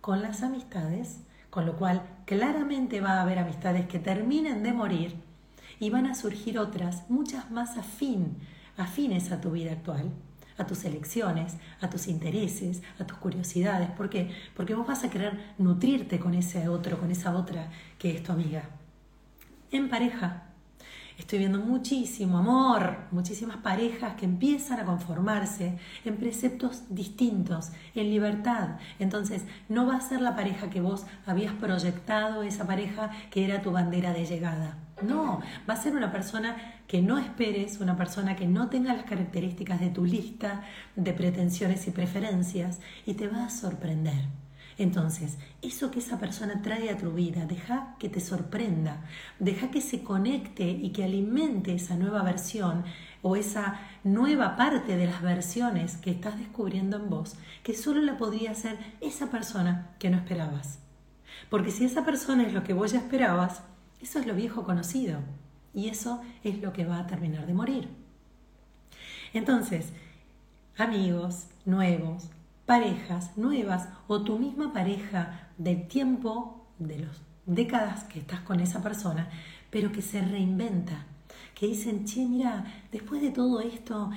con 0.01 0.21
las 0.21 0.43
amistades, 0.43 1.21
con 1.49 1.65
lo 1.65 1.75
cual 1.75 2.03
claramente 2.25 3.01
va 3.01 3.13
a 3.13 3.21
haber 3.21 3.39
amistades 3.39 3.87
que 3.87 3.99
terminen 3.99 4.61
de 4.61 4.73
morir 4.73 5.15
y 5.79 5.89
van 5.89 6.05
a 6.05 6.15
surgir 6.15 6.59
otras, 6.59 7.09
muchas 7.09 7.49
más 7.51 7.77
afín, 7.77 8.37
afines 8.77 9.31
a 9.31 9.41
tu 9.41 9.51
vida 9.51 9.71
actual, 9.71 10.11
a 10.57 10.65
tus 10.65 10.85
elecciones, 10.85 11.55
a 11.81 11.89
tus 11.89 12.07
intereses, 12.07 12.81
a 12.99 13.05
tus 13.05 13.17
curiosidades. 13.17 13.89
¿Por 13.91 14.09
qué? 14.09 14.31
Porque 14.55 14.75
vos 14.75 14.87
vas 14.87 15.03
a 15.03 15.09
querer 15.09 15.53
nutrirte 15.57 16.19
con 16.19 16.33
ese 16.33 16.67
otro, 16.67 16.99
con 16.99 17.11
esa 17.11 17.35
otra 17.35 17.69
que 17.97 18.15
es 18.15 18.23
tu 18.23 18.31
amiga. 18.31 18.63
En 19.71 19.89
pareja, 19.89 20.46
Estoy 21.17 21.39
viendo 21.39 21.59
muchísimo 21.59 22.37
amor, 22.37 22.97
muchísimas 23.11 23.57
parejas 23.57 24.13
que 24.15 24.25
empiezan 24.25 24.79
a 24.79 24.85
conformarse 24.85 25.77
en 26.05 26.17
preceptos 26.17 26.83
distintos, 26.89 27.71
en 27.95 28.11
libertad. 28.11 28.77
Entonces, 28.99 29.43
no 29.67 29.87
va 29.87 29.95
a 29.95 30.01
ser 30.01 30.21
la 30.21 30.35
pareja 30.35 30.69
que 30.69 30.79
vos 30.79 31.07
habías 31.25 31.53
proyectado, 31.53 32.43
esa 32.43 32.67
pareja 32.67 33.09
que 33.31 33.45
era 33.45 33.63
tu 33.63 33.71
bandera 33.71 34.13
de 34.13 34.25
llegada. 34.25 34.77
No, 35.01 35.41
va 35.67 35.73
a 35.73 35.81
ser 35.81 35.95
una 35.95 36.11
persona 36.11 36.55
que 36.87 37.01
no 37.01 37.17
esperes, 37.17 37.79
una 37.81 37.97
persona 37.97 38.35
que 38.35 38.47
no 38.47 38.69
tenga 38.69 38.93
las 38.93 39.05
características 39.05 39.79
de 39.79 39.89
tu 39.89 40.05
lista 40.05 40.63
de 40.95 41.13
pretensiones 41.13 41.87
y 41.87 41.91
preferencias 41.91 42.79
y 43.05 43.15
te 43.15 43.27
va 43.27 43.45
a 43.45 43.49
sorprender. 43.49 44.46
Entonces, 44.77 45.37
eso 45.63 45.89
que 45.89 45.99
esa 45.99 46.19
persona 46.19 46.61
trae 46.61 46.91
a 46.91 46.97
tu 46.97 47.11
vida, 47.11 47.45
deja 47.45 47.95
que 47.97 48.09
te 48.09 48.19
sorprenda, 48.19 49.03
deja 49.39 49.71
que 49.71 49.81
se 49.81 50.03
conecte 50.03 50.69
y 50.69 50.91
que 50.91 51.03
alimente 51.03 51.73
esa 51.73 51.95
nueva 51.95 52.21
versión 52.21 52.83
o 53.23 53.35
esa 53.35 53.79
nueva 54.03 54.55
parte 54.55 54.95
de 54.95 55.07
las 55.07 55.23
versiones 55.23 55.97
que 55.97 56.11
estás 56.11 56.37
descubriendo 56.37 56.97
en 56.97 57.09
vos, 57.09 57.35
que 57.63 57.73
solo 57.73 58.01
la 58.01 58.17
podría 58.17 58.51
hacer 58.51 58.77
esa 59.01 59.31
persona 59.31 59.95
que 59.97 60.11
no 60.11 60.17
esperabas. 60.17 60.79
Porque 61.49 61.71
si 61.71 61.83
esa 61.85 62.05
persona 62.05 62.43
es 62.43 62.53
lo 62.53 62.63
que 62.63 62.73
vos 62.73 62.91
ya 62.91 62.99
esperabas, 62.99 63.63
eso 63.99 64.19
es 64.19 64.27
lo 64.27 64.35
viejo 64.35 64.63
conocido 64.63 65.19
y 65.73 65.89
eso 65.89 66.21
es 66.43 66.61
lo 66.61 66.71
que 66.71 66.85
va 66.85 66.99
a 66.99 67.07
terminar 67.07 67.47
de 67.47 67.53
morir. 67.53 67.89
Entonces, 69.33 69.91
amigos 70.77 71.47
nuevos, 71.65 72.29
parejas 72.67 73.35
nuevas 73.37 73.87
o 74.07 74.21
tu 74.21 74.37
misma 74.37 74.73
pareja 74.73 75.49
del 75.57 75.87
tiempo, 75.87 76.67
de 76.77 76.99
las 76.99 77.21
décadas 77.45 78.03
que 78.03 78.19
estás 78.19 78.41
con 78.41 78.59
esa 78.59 78.83
persona, 78.83 79.29
pero 79.71 79.91
que 79.91 80.01
se 80.01 80.21
reinventa, 80.21 81.05
que 81.55 81.67
dicen, 81.67 82.05
che, 82.05 82.25
mira, 82.25 82.65
después 82.91 83.21
de 83.21 83.31
todo 83.31 83.61
esto, 83.61 84.11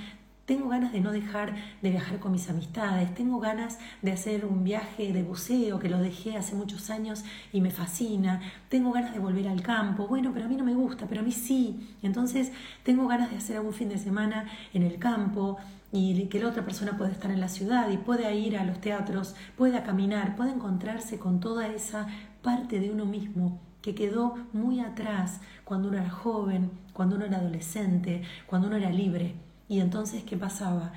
tengo 0.47 0.69
ganas 0.69 0.93
de 0.93 1.01
no 1.01 1.13
dejar 1.13 1.55
de 1.81 1.91
viajar 1.91 2.19
con 2.19 2.33
mis 2.33 2.51
amistades, 2.51 3.15
tengo 3.15 3.39
ganas 3.39 3.79
de 4.03 4.11
hacer 4.11 4.45
un 4.45 4.65
viaje 4.65 5.13
de 5.13 5.23
buceo 5.23 5.79
que 5.79 5.89
lo 5.89 5.99
dejé 6.01 6.37
hace 6.37 6.57
muchos 6.57 6.91
años 6.91 7.23
y 7.53 7.61
me 7.61 7.71
fascina, 7.71 8.41
tengo 8.69 8.91
ganas 8.91 9.13
de 9.13 9.21
volver 9.21 9.47
al 9.47 9.63
campo, 9.63 10.09
bueno, 10.09 10.33
pero 10.35 10.47
a 10.47 10.49
mí 10.49 10.57
no 10.57 10.65
me 10.65 10.75
gusta, 10.75 11.07
pero 11.07 11.21
a 11.21 11.25
mí 11.25 11.31
sí, 11.31 11.95
entonces 12.03 12.51
tengo 12.83 13.07
ganas 13.07 13.31
de 13.31 13.37
hacer 13.37 13.59
algún 13.59 13.73
fin 13.73 13.89
de 13.89 13.99
semana 13.99 14.47
en 14.75 14.83
el 14.83 14.99
campo 14.99 15.59
y 15.92 16.26
que 16.26 16.38
la 16.38 16.48
otra 16.48 16.64
persona 16.64 16.96
pueda 16.96 17.11
estar 17.11 17.31
en 17.31 17.40
la 17.40 17.48
ciudad 17.48 17.90
y 17.90 17.96
pueda 17.96 18.33
ir 18.33 18.57
a 18.57 18.64
los 18.64 18.81
teatros, 18.81 19.35
pueda 19.57 19.83
caminar, 19.83 20.37
pueda 20.37 20.53
encontrarse 20.53 21.18
con 21.18 21.40
toda 21.40 21.66
esa 21.66 22.07
parte 22.42 22.79
de 22.79 22.90
uno 22.90 23.07
mismo 23.07 23.61
que 23.83 23.94
quedó 23.94 24.37
muy 24.53 24.81
atrás 24.81 25.40
cuando 25.64 25.88
uno 25.88 25.98
era 25.98 26.11
joven, 26.11 26.70
cuando 26.92 27.16
uno 27.16 27.24
era 27.24 27.38
adolescente, 27.38 28.22
cuando 28.46 28.68
uno 28.68 28.76
era 28.76 28.90
libre. 28.90 29.35
Y 29.68 29.81
entonces, 29.81 30.22
¿qué 30.24 30.37
pasaba? 30.37 30.92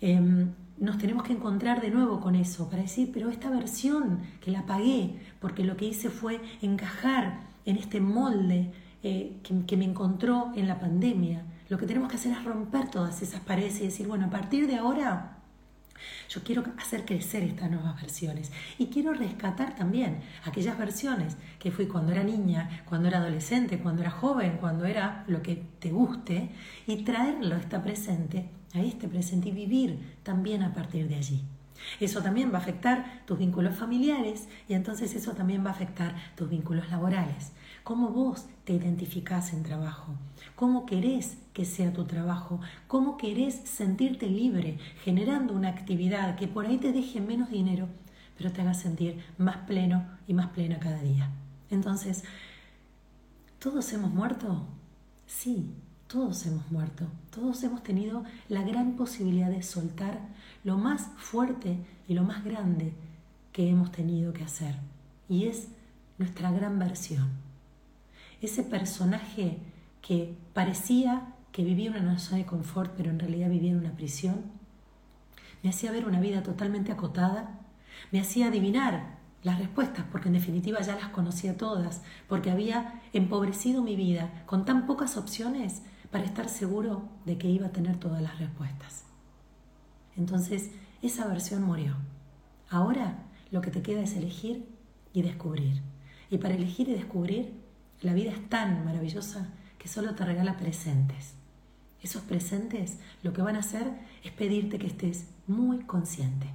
Em, 0.00 0.52
nos 0.78 0.98
tenemos 0.98 1.24
que 1.24 1.32
encontrar 1.32 1.80
de 1.80 1.90
nuevo 1.90 2.20
con 2.20 2.34
eso 2.34 2.68
para 2.68 2.82
decir, 2.82 3.10
pero 3.12 3.30
esta 3.30 3.50
versión 3.50 4.20
que 4.40 4.50
la 4.50 4.66
pagué, 4.66 5.20
porque 5.40 5.64
lo 5.64 5.76
que 5.76 5.86
hice 5.86 6.08
fue 6.08 6.40
encajar 6.62 7.40
en 7.64 7.76
este 7.76 8.00
molde 8.00 8.72
eh, 9.02 9.36
que 9.66 9.76
me 9.76 9.84
encontró 9.84 10.52
en 10.54 10.68
la 10.68 10.78
pandemia. 10.78 11.44
Lo 11.70 11.78
que 11.78 11.86
tenemos 11.86 12.08
que 12.08 12.16
hacer 12.16 12.32
es 12.32 12.44
romper 12.44 12.90
todas 12.90 13.22
esas 13.22 13.40
paredes 13.42 13.80
y 13.80 13.84
decir, 13.84 14.08
bueno, 14.08 14.26
a 14.26 14.30
partir 14.30 14.66
de 14.66 14.74
ahora 14.74 15.36
yo 16.28 16.42
quiero 16.42 16.64
hacer 16.78 17.04
crecer 17.04 17.44
estas 17.44 17.70
nuevas 17.70 17.94
versiones 18.00 18.50
y 18.76 18.86
quiero 18.86 19.14
rescatar 19.14 19.76
también 19.76 20.18
aquellas 20.44 20.76
versiones 20.76 21.36
que 21.60 21.70
fui 21.70 21.86
cuando 21.86 22.10
era 22.10 22.24
niña, 22.24 22.82
cuando 22.86 23.06
era 23.06 23.18
adolescente, 23.18 23.78
cuando 23.78 24.02
era 24.02 24.10
joven, 24.10 24.56
cuando 24.58 24.84
era 24.84 25.22
lo 25.28 25.42
que 25.42 25.62
te 25.78 25.92
guste 25.92 26.50
y 26.88 27.04
traerlo 27.04 27.54
a 27.54 27.58
este 27.58 27.78
presente, 27.78 28.48
a 28.74 28.80
este 28.80 29.06
presente 29.06 29.50
y 29.50 29.52
vivir 29.52 30.16
también 30.24 30.64
a 30.64 30.74
partir 30.74 31.06
de 31.06 31.14
allí. 31.14 31.44
Eso 32.00 32.20
también 32.20 32.52
va 32.52 32.58
a 32.58 32.62
afectar 32.62 33.22
tus 33.26 33.38
vínculos 33.38 33.76
familiares 33.76 34.48
y 34.68 34.74
entonces 34.74 35.14
eso 35.14 35.34
también 35.34 35.64
va 35.64 35.70
a 35.70 35.74
afectar 35.74 36.16
tus 36.34 36.50
vínculos 36.50 36.90
laborales. 36.90 37.52
Cómo 37.84 38.10
vos 38.10 38.46
te 38.64 38.74
identificás 38.74 39.52
en 39.52 39.62
trabajo, 39.62 40.14
cómo 40.54 40.86
querés 40.86 41.38
que 41.52 41.64
sea 41.64 41.92
tu 41.92 42.04
trabajo, 42.04 42.60
cómo 42.86 43.16
querés 43.16 43.54
sentirte 43.54 44.26
libre 44.26 44.78
generando 45.02 45.54
una 45.54 45.68
actividad 45.68 46.36
que 46.36 46.46
por 46.46 46.66
ahí 46.66 46.78
te 46.78 46.92
deje 46.92 47.20
menos 47.20 47.50
dinero, 47.50 47.88
pero 48.36 48.52
te 48.52 48.60
haga 48.60 48.74
sentir 48.74 49.18
más 49.38 49.56
pleno 49.66 50.06
y 50.26 50.34
más 50.34 50.48
plena 50.48 50.78
cada 50.78 51.02
día. 51.02 51.30
Entonces, 51.70 52.24
¿todos 53.58 53.92
hemos 53.92 54.12
muerto? 54.12 54.66
Sí, 55.26 55.72
todos 56.06 56.44
hemos 56.46 56.70
muerto, 56.70 57.06
todos 57.30 57.62
hemos 57.62 57.82
tenido 57.82 58.24
la 58.48 58.62
gran 58.62 58.96
posibilidad 58.96 59.48
de 59.48 59.62
soltar 59.62 60.18
lo 60.64 60.76
más 60.76 61.08
fuerte 61.16 61.78
y 62.08 62.14
lo 62.14 62.24
más 62.24 62.44
grande 62.44 62.92
que 63.52 63.68
hemos 63.68 63.92
tenido 63.92 64.32
que 64.32 64.44
hacer, 64.44 64.74
y 65.28 65.46
es 65.46 65.68
nuestra 66.18 66.50
gran 66.50 66.78
versión. 66.78 67.49
Ese 68.40 68.62
personaje 68.62 69.58
que 70.02 70.36
parecía 70.54 71.34
que 71.52 71.64
vivía 71.64 71.90
una 71.90 72.18
zona 72.18 72.38
de 72.38 72.46
confort, 72.46 72.92
pero 72.96 73.10
en 73.10 73.18
realidad 73.18 73.50
vivía 73.50 73.72
en 73.72 73.78
una 73.78 73.92
prisión, 73.92 74.44
me 75.62 75.70
hacía 75.70 75.92
ver 75.92 76.06
una 76.06 76.20
vida 76.20 76.42
totalmente 76.42 76.92
acotada, 76.92 77.60
me 78.12 78.20
hacía 78.20 78.46
adivinar 78.46 79.18
las 79.42 79.58
respuestas, 79.58 80.04
porque 80.10 80.28
en 80.28 80.34
definitiva 80.34 80.80
ya 80.80 80.96
las 80.96 81.08
conocía 81.08 81.56
todas, 81.56 82.02
porque 82.28 82.50
había 82.50 83.02
empobrecido 83.12 83.82
mi 83.82 83.96
vida 83.96 84.44
con 84.46 84.64
tan 84.64 84.86
pocas 84.86 85.16
opciones 85.16 85.82
para 86.10 86.24
estar 86.24 86.48
seguro 86.48 87.08
de 87.24 87.38
que 87.38 87.48
iba 87.48 87.68
a 87.68 87.72
tener 87.72 87.96
todas 87.98 88.22
las 88.22 88.38
respuestas. 88.38 89.04
Entonces, 90.16 90.70
esa 91.02 91.26
versión 91.26 91.62
murió. 91.62 91.96
Ahora 92.68 93.24
lo 93.50 93.60
que 93.60 93.70
te 93.70 93.82
queda 93.82 94.02
es 94.02 94.16
elegir 94.16 94.66
y 95.12 95.22
descubrir. 95.22 95.82
Y 96.30 96.38
para 96.38 96.54
elegir 96.54 96.88
y 96.88 96.94
descubrir, 96.94 97.54
la 98.02 98.14
vida 98.14 98.30
es 98.30 98.48
tan 98.48 98.84
maravillosa 98.84 99.48
que 99.78 99.88
solo 99.88 100.14
te 100.14 100.24
regala 100.24 100.56
presentes. 100.56 101.34
Esos 102.02 102.22
presentes 102.22 102.98
lo 103.22 103.32
que 103.32 103.42
van 103.42 103.56
a 103.56 103.60
hacer 103.60 103.86
es 104.24 104.32
pedirte 104.32 104.78
que 104.78 104.86
estés 104.86 105.26
muy 105.46 105.80
consciente, 105.80 106.46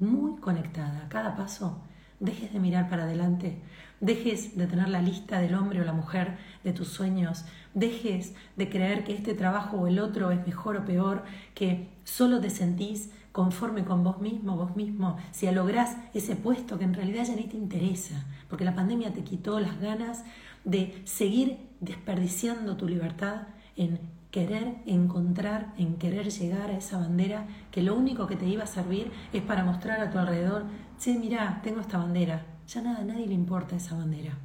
muy 0.00 0.40
conectada 0.40 1.04
a 1.04 1.08
cada 1.08 1.36
paso. 1.36 1.80
Dejes 2.18 2.52
de 2.52 2.60
mirar 2.60 2.88
para 2.88 3.04
adelante, 3.04 3.58
dejes 4.00 4.56
de 4.56 4.66
tener 4.66 4.88
la 4.88 5.02
lista 5.02 5.40
del 5.40 5.54
hombre 5.54 5.80
o 5.80 5.84
la 5.84 5.92
mujer 5.92 6.36
de 6.62 6.72
tus 6.72 6.88
sueños, 6.88 7.44
dejes 7.74 8.34
de 8.56 8.68
creer 8.68 9.04
que 9.04 9.14
este 9.14 9.34
trabajo 9.34 9.76
o 9.78 9.86
el 9.86 9.98
otro 9.98 10.30
es 10.30 10.44
mejor 10.46 10.76
o 10.76 10.84
peor, 10.84 11.24
que 11.54 11.88
solo 12.04 12.40
te 12.40 12.50
sentís 12.50 13.10
conforme 13.32 13.84
con 13.84 14.04
vos 14.04 14.20
mismo, 14.20 14.56
vos 14.56 14.76
mismo, 14.76 15.16
si 15.32 15.50
lográs 15.50 15.96
ese 16.14 16.36
puesto 16.36 16.78
que 16.78 16.84
en 16.84 16.94
realidad 16.94 17.24
ya 17.24 17.34
ni 17.34 17.44
te 17.44 17.56
interesa, 17.56 18.24
porque 18.48 18.64
la 18.64 18.74
pandemia 18.74 19.12
te 19.12 19.24
quitó 19.24 19.58
las 19.58 19.80
ganas 19.80 20.22
de 20.64 21.02
seguir 21.04 21.58
desperdiciando 21.80 22.76
tu 22.76 22.88
libertad 22.88 23.48
en 23.76 24.00
querer 24.30 24.76
encontrar, 24.86 25.74
en 25.76 25.96
querer 25.96 26.30
llegar 26.30 26.70
a 26.70 26.78
esa 26.78 26.98
bandera 26.98 27.46
que 27.70 27.82
lo 27.82 27.94
único 27.94 28.26
que 28.26 28.36
te 28.36 28.46
iba 28.46 28.64
a 28.64 28.66
servir 28.66 29.12
es 29.32 29.42
para 29.42 29.64
mostrar 29.64 30.00
a 30.00 30.10
tu 30.10 30.18
alrededor, 30.18 30.64
sí, 30.96 31.18
mira, 31.18 31.60
tengo 31.62 31.80
esta 31.80 31.98
bandera. 31.98 32.46
Ya 32.66 32.80
nada, 32.80 33.00
a 33.00 33.04
nadie 33.04 33.26
le 33.26 33.34
importa 33.34 33.76
esa 33.76 33.96
bandera. 33.96 34.38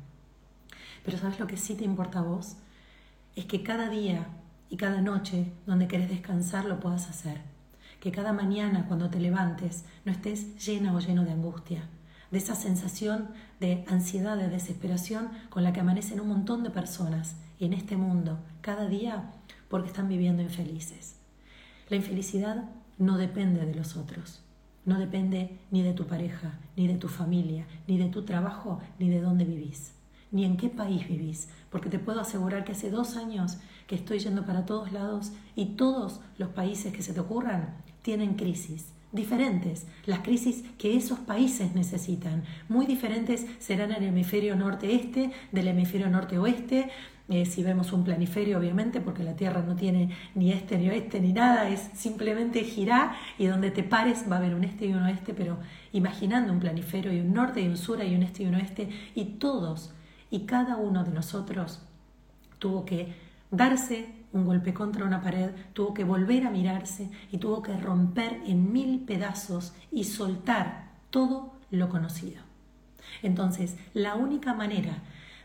Pero 1.05 1.17
¿sabes 1.17 1.39
lo 1.39 1.47
que 1.47 1.55
sí 1.55 1.75
te 1.75 1.85
importa 1.85 2.19
a 2.19 2.23
vos? 2.23 2.57
Es 3.35 3.45
que 3.45 3.63
cada 3.63 3.89
día 3.89 4.27
y 4.69 4.75
cada 4.75 5.01
noche 5.01 5.53
donde 5.65 5.87
querés 5.87 6.09
descansar 6.09 6.65
lo 6.65 6.81
puedas 6.81 7.09
hacer. 7.09 7.39
Que 8.01 8.11
cada 8.11 8.33
mañana 8.33 8.87
cuando 8.87 9.09
te 9.09 9.21
levantes 9.21 9.85
no 10.03 10.11
estés 10.11 10.65
llena 10.65 10.93
o 10.93 10.99
lleno 10.99 11.23
de 11.23 11.31
angustia, 11.31 11.83
de 12.29 12.37
esa 12.37 12.55
sensación 12.55 13.29
de 13.59 13.83
ansiedad, 13.87 14.37
de 14.37 14.49
desesperación 14.49 15.29
con 15.49 15.63
la 15.63 15.73
que 15.73 15.79
amanecen 15.79 16.19
un 16.19 16.27
montón 16.27 16.63
de 16.63 16.69
personas 16.69 17.35
en 17.59 17.73
este 17.73 17.97
mundo 17.97 18.39
cada 18.61 18.87
día 18.87 19.31
porque 19.67 19.87
están 19.87 20.07
viviendo 20.07 20.43
infelices. 20.43 21.15
La 21.89 21.95
infelicidad 21.95 22.69
no 22.97 23.17
depende 23.17 23.65
de 23.65 23.75
los 23.75 23.95
otros, 23.97 24.41
no 24.85 24.99
depende 24.99 25.59
ni 25.71 25.81
de 25.81 25.93
tu 25.93 26.05
pareja, 26.05 26.59
ni 26.75 26.87
de 26.87 26.95
tu 26.95 27.07
familia, 27.07 27.65
ni 27.87 27.97
de 27.97 28.09
tu 28.09 28.23
trabajo, 28.23 28.79
ni 28.99 29.09
de 29.09 29.21
dónde 29.21 29.45
vivís, 29.45 29.93
ni 30.31 30.45
en 30.45 30.57
qué 30.57 30.69
país 30.69 31.07
vivís, 31.07 31.49
porque 31.69 31.89
te 31.89 31.99
puedo 31.99 32.21
asegurar 32.21 32.63
que 32.63 32.73
hace 32.73 32.91
dos 32.91 33.17
años 33.17 33.57
que 33.87 33.95
estoy 33.95 34.19
yendo 34.19 34.45
para 34.45 34.65
todos 34.65 34.91
lados 34.91 35.31
y 35.55 35.75
todos 35.75 36.21
los 36.37 36.49
países 36.49 36.93
que 36.93 37.01
se 37.01 37.13
te 37.13 37.19
ocurran 37.19 37.75
tienen 38.01 38.35
crisis 38.35 38.93
diferentes, 39.17 39.85
las 40.05 40.19
crisis 40.19 40.63
que 40.77 40.95
esos 40.95 41.19
países 41.19 41.75
necesitan. 41.75 42.43
Muy 42.69 42.85
diferentes 42.85 43.45
serán 43.59 43.91
en 43.91 44.03
el 44.03 44.09
hemisferio 44.09 44.55
norte-este, 44.55 45.31
del 45.51 45.67
hemisferio 45.67 46.09
norte-oeste, 46.09 46.89
eh, 47.29 47.45
si 47.45 47.61
vemos 47.61 47.91
un 47.91 48.05
planiferio, 48.05 48.57
obviamente, 48.57 49.01
porque 49.01 49.21
la 49.21 49.35
Tierra 49.35 49.61
no 49.61 49.75
tiene 49.75 50.15
ni 50.33 50.53
este 50.53 50.77
ni 50.77 50.87
oeste 50.87 51.19
ni 51.19 51.33
nada, 51.33 51.67
es 51.67 51.89
simplemente 51.93 52.63
girar 52.63 53.11
y 53.37 53.47
donde 53.47 53.69
te 53.69 53.83
pares 53.83 54.23
va 54.31 54.35
a 54.35 54.39
haber 54.39 54.55
un 54.55 54.63
este 54.63 54.85
y 54.85 54.93
un 54.93 55.03
oeste, 55.03 55.33
pero 55.33 55.57
imaginando 55.91 56.53
un 56.53 56.61
planiferio 56.61 57.11
y 57.11 57.19
un 57.19 57.33
norte 57.33 57.59
y 57.59 57.67
un 57.67 57.75
sur 57.75 58.01
y 58.01 58.15
un 58.15 58.23
este 58.23 58.43
y 58.43 58.45
un 58.45 58.55
oeste, 58.55 58.89
y 59.13 59.25
todos 59.25 59.93
y 60.31 60.45
cada 60.45 60.77
uno 60.77 61.03
de 61.03 61.11
nosotros 61.11 61.81
tuvo 62.59 62.85
que 62.85 63.13
darse 63.51 64.16
un 64.33 64.45
golpe 64.45 64.73
contra 64.73 65.05
una 65.05 65.21
pared, 65.21 65.51
tuvo 65.73 65.93
que 65.93 66.03
volver 66.03 66.45
a 66.45 66.51
mirarse 66.51 67.09
y 67.31 67.37
tuvo 67.37 67.61
que 67.61 67.77
romper 67.77 68.41
en 68.45 68.71
mil 68.71 69.01
pedazos 69.01 69.73
y 69.91 70.03
soltar 70.03 70.89
todo 71.09 71.53
lo 71.71 71.89
conocido. 71.89 72.41
Entonces, 73.23 73.77
la 73.93 74.15
única 74.15 74.53
manera 74.53 74.99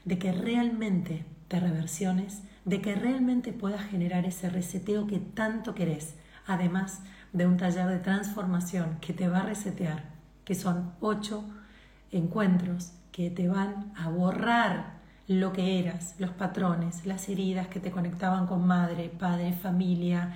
de 0.05 0.19
que 0.19 0.33
realmente 0.33 1.25
de 1.49 1.61
reversiones, 1.61 2.43
de 2.65 2.81
que 2.81 2.95
realmente 2.95 3.53
puedas 3.53 3.83
generar 3.83 4.25
ese 4.25 4.49
reseteo 4.49 5.07
que 5.07 5.19
tanto 5.19 5.75
querés, 5.75 6.15
además 6.47 7.03
de 7.33 7.47
un 7.47 7.57
taller 7.57 7.87
de 7.87 7.99
transformación 7.99 8.99
que 9.01 9.13
te 9.13 9.29
va 9.29 9.41
a 9.41 9.47
resetear, 9.47 10.05
que 10.45 10.55
son 10.55 10.93
ocho 11.01 11.45
encuentros 12.11 12.93
que 13.11 13.31
te 13.31 13.49
van 13.49 13.93
a 13.97 14.09
borrar 14.09 14.92
lo 15.29 15.53
que 15.53 15.79
eras, 15.79 16.15
los 16.19 16.31
patrones, 16.31 17.07
las 17.07 17.29
heridas 17.29 17.69
que 17.69 17.81
te 17.81 17.91
conectaban 17.91 18.47
con 18.47 18.67
madre, 18.67 19.09
padre, 19.09 19.53
familia, 19.53 20.35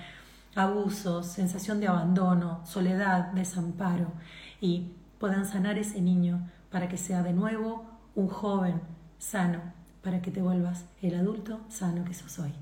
abusos, 0.55 1.27
sensación 1.27 1.79
de 1.79 1.87
abandono, 1.87 2.61
soledad, 2.65 3.31
desamparo, 3.33 4.11
y 4.59 4.91
puedan 5.19 5.45
sanar 5.45 5.77
ese 5.77 6.01
niño 6.01 6.49
para 6.71 6.87
que 6.89 6.97
sea 6.97 7.23
de 7.23 7.33
nuevo 7.33 7.85
un 8.15 8.27
joven 8.27 8.81
sano, 9.19 9.61
para 10.01 10.21
que 10.21 10.31
te 10.31 10.41
vuelvas 10.41 10.85
el 11.01 11.15
adulto 11.15 11.61
sano 11.69 12.05
que 12.05 12.13
sos 12.13 12.39
hoy. 12.39 12.53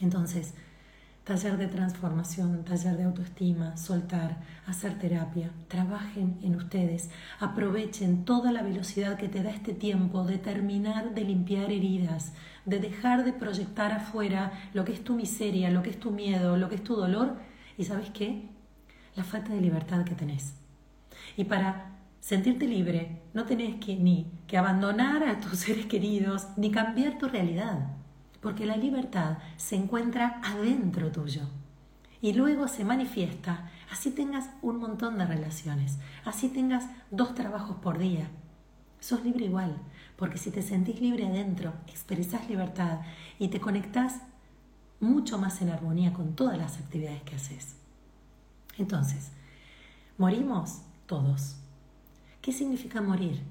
Entonces, 0.00 0.54
taller 1.26 1.56
de 1.56 1.66
transformación, 1.66 2.64
taller 2.64 2.96
de 2.96 3.02
autoestima, 3.02 3.76
soltar, 3.76 4.36
hacer 4.64 4.96
terapia. 4.96 5.50
Trabajen 5.66 6.38
en 6.40 6.54
ustedes, 6.54 7.10
aprovechen 7.40 8.24
toda 8.24 8.52
la 8.52 8.62
velocidad 8.62 9.18
que 9.18 9.28
te 9.28 9.42
da 9.42 9.50
este 9.50 9.72
tiempo 9.72 10.22
de 10.22 10.38
terminar 10.38 11.14
de 11.14 11.24
limpiar 11.24 11.72
heridas, 11.72 12.32
de 12.64 12.78
dejar 12.78 13.24
de 13.24 13.32
proyectar 13.32 13.90
afuera 13.90 14.52
lo 14.72 14.84
que 14.84 14.92
es 14.92 15.02
tu 15.02 15.16
miseria, 15.16 15.68
lo 15.70 15.82
que 15.82 15.90
es 15.90 15.98
tu 15.98 16.12
miedo, 16.12 16.56
lo 16.56 16.68
que 16.68 16.76
es 16.76 16.84
tu 16.84 16.94
dolor 16.94 17.34
y 17.76 17.82
sabes 17.82 18.10
qué? 18.10 18.48
La 19.16 19.24
falta 19.24 19.52
de 19.52 19.60
libertad 19.60 20.04
que 20.04 20.14
tenés. 20.14 20.54
Y 21.36 21.42
para 21.42 21.98
sentirte 22.20 22.68
libre 22.68 23.22
no 23.34 23.46
tenés 23.46 23.84
que 23.84 23.96
ni 23.96 24.30
que 24.46 24.58
abandonar 24.58 25.24
a 25.24 25.40
tus 25.40 25.58
seres 25.64 25.86
queridos 25.86 26.46
ni 26.56 26.70
cambiar 26.70 27.18
tu 27.18 27.26
realidad 27.26 27.96
porque 28.40 28.66
la 28.66 28.76
libertad 28.76 29.38
se 29.56 29.76
encuentra 29.76 30.40
adentro 30.42 31.10
tuyo 31.10 31.42
y 32.20 32.32
luego 32.32 32.68
se 32.68 32.84
manifiesta, 32.84 33.70
así 33.90 34.10
tengas 34.10 34.50
un 34.62 34.78
montón 34.78 35.18
de 35.18 35.26
relaciones, 35.26 35.98
así 36.24 36.48
tengas 36.48 36.88
dos 37.10 37.34
trabajos 37.34 37.76
por 37.76 37.98
día. 37.98 38.28
Sos 39.00 39.22
libre 39.24 39.44
igual, 39.44 39.76
porque 40.16 40.38
si 40.38 40.50
te 40.50 40.62
sentís 40.62 41.00
libre 41.00 41.26
adentro, 41.26 41.74
expresás 41.86 42.48
libertad 42.48 43.00
y 43.38 43.48
te 43.48 43.60
conectás 43.60 44.22
mucho 45.00 45.38
más 45.38 45.60
en 45.60 45.70
armonía 45.70 46.12
con 46.12 46.34
todas 46.34 46.56
las 46.56 46.78
actividades 46.78 47.22
que 47.22 47.36
haces. 47.36 47.76
Entonces, 48.78 49.30
morimos 50.18 50.80
todos. 51.06 51.56
¿Qué 52.40 52.52
significa 52.52 53.00
morir? 53.00 53.42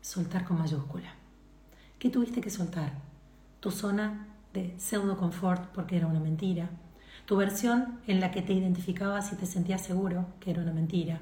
Soltar 0.00 0.44
con 0.44 0.58
mayúscula. 0.58 1.14
¿Qué 1.98 2.10
tuviste 2.10 2.40
que 2.40 2.50
soltar? 2.50 3.07
Tu 3.60 3.70
zona 3.70 4.28
de 4.52 4.74
pseudo 4.78 5.16
confort 5.16 5.66
porque 5.74 5.96
era 5.96 6.06
una 6.06 6.20
mentira, 6.20 6.70
tu 7.26 7.36
versión 7.36 8.00
en 8.06 8.20
la 8.20 8.30
que 8.30 8.42
te 8.42 8.52
identificabas 8.52 9.32
y 9.32 9.36
te 9.36 9.46
sentías 9.46 9.82
seguro 9.82 10.26
que 10.40 10.50
era 10.50 10.62
una 10.62 10.72
mentira, 10.72 11.20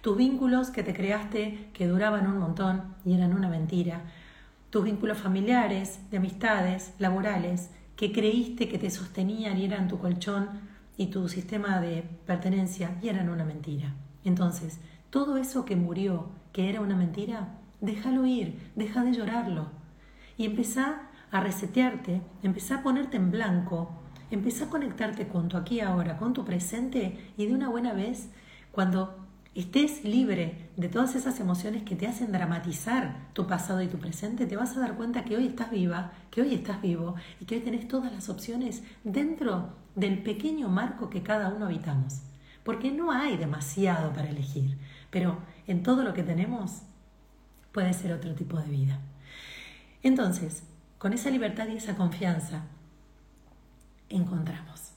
tus 0.00 0.16
vínculos 0.16 0.70
que 0.70 0.82
te 0.82 0.94
creaste 0.94 1.68
que 1.72 1.86
duraban 1.86 2.26
un 2.26 2.38
montón 2.38 2.94
y 3.04 3.14
eran 3.14 3.34
una 3.34 3.48
mentira, 3.48 4.02
tus 4.70 4.84
vínculos 4.84 5.18
familiares, 5.18 6.00
de 6.10 6.16
amistades, 6.16 6.94
laborales, 6.98 7.70
que 7.96 8.10
creíste 8.10 8.68
que 8.68 8.78
te 8.78 8.90
sostenían 8.90 9.58
y 9.58 9.66
eran 9.66 9.88
tu 9.88 9.98
colchón 9.98 10.48
y 10.96 11.06
tu 11.06 11.28
sistema 11.28 11.80
de 11.80 12.02
pertenencia 12.26 12.96
y 13.02 13.08
eran 13.08 13.28
una 13.28 13.44
mentira. 13.44 13.94
Entonces, 14.24 14.80
todo 15.10 15.36
eso 15.36 15.64
que 15.64 15.76
murió, 15.76 16.30
que 16.52 16.70
era 16.70 16.80
una 16.80 16.96
mentira, 16.96 17.58
déjalo 17.80 18.24
ir, 18.24 18.70
deja 18.74 19.04
de 19.04 19.12
llorarlo 19.12 19.66
y 20.38 20.46
empezá 20.46 21.02
a 21.32 21.40
resetearte, 21.40 22.20
empezá 22.42 22.76
a 22.76 22.82
ponerte 22.82 23.16
en 23.16 23.30
blanco, 23.30 23.90
empezá 24.30 24.66
a 24.66 24.70
conectarte 24.70 25.26
con 25.26 25.48
tu 25.48 25.56
aquí 25.56 25.80
ahora, 25.80 26.18
con 26.18 26.34
tu 26.34 26.44
presente 26.44 27.32
y 27.38 27.46
de 27.46 27.54
una 27.54 27.70
buena 27.70 27.94
vez, 27.94 28.28
cuando 28.70 29.18
estés 29.54 30.04
libre 30.04 30.70
de 30.76 30.88
todas 30.88 31.14
esas 31.14 31.40
emociones 31.40 31.82
que 31.84 31.96
te 31.96 32.06
hacen 32.06 32.32
dramatizar 32.32 33.28
tu 33.32 33.46
pasado 33.46 33.82
y 33.82 33.88
tu 33.88 33.98
presente, 33.98 34.46
te 34.46 34.56
vas 34.56 34.76
a 34.76 34.80
dar 34.80 34.94
cuenta 34.94 35.24
que 35.24 35.36
hoy 35.36 35.46
estás 35.46 35.70
viva, 35.70 36.12
que 36.30 36.42
hoy 36.42 36.54
estás 36.54 36.82
vivo 36.82 37.14
y 37.40 37.46
que 37.46 37.56
hoy 37.56 37.60
tenés 37.62 37.88
todas 37.88 38.12
las 38.12 38.28
opciones 38.28 38.82
dentro 39.02 39.74
del 39.94 40.22
pequeño 40.22 40.68
marco 40.68 41.08
que 41.08 41.22
cada 41.22 41.48
uno 41.48 41.66
habitamos. 41.66 42.20
Porque 42.62 42.90
no 42.90 43.10
hay 43.10 43.38
demasiado 43.38 44.12
para 44.12 44.28
elegir, 44.28 44.78
pero 45.10 45.38
en 45.66 45.82
todo 45.82 46.04
lo 46.04 46.12
que 46.12 46.22
tenemos 46.22 46.82
puede 47.72 47.94
ser 47.94 48.12
otro 48.12 48.34
tipo 48.34 48.58
de 48.58 48.68
vida. 48.68 49.00
Entonces, 50.02 50.64
con 51.02 51.12
esa 51.12 51.30
libertad 51.30 51.66
y 51.66 51.78
esa 51.78 51.96
confianza, 51.96 52.62
encontramos. 54.08 54.92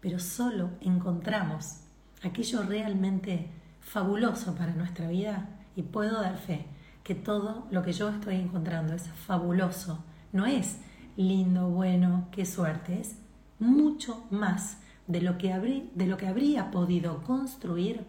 Pero 0.00 0.18
solo 0.18 0.70
encontramos 0.80 1.80
aquello 2.22 2.62
realmente 2.62 3.50
fabuloso 3.80 4.54
para 4.54 4.72
nuestra 4.72 5.08
vida 5.08 5.46
y 5.76 5.82
puedo 5.82 6.22
dar 6.22 6.38
fe 6.38 6.64
que 7.04 7.14
todo 7.14 7.66
lo 7.70 7.82
que 7.82 7.92
yo 7.92 8.08
estoy 8.08 8.36
encontrando 8.36 8.94
es 8.94 9.10
fabuloso, 9.10 10.02
no 10.32 10.46
es 10.46 10.78
lindo, 11.18 11.68
bueno, 11.68 12.28
qué 12.32 12.46
suerte, 12.46 12.98
es 12.98 13.16
mucho 13.58 14.24
más 14.30 14.78
de 15.06 15.20
lo 15.20 15.36
que, 15.36 15.52
de 15.94 16.06
lo 16.06 16.16
que 16.16 16.28
habría 16.28 16.70
podido 16.70 17.22
construir 17.24 18.06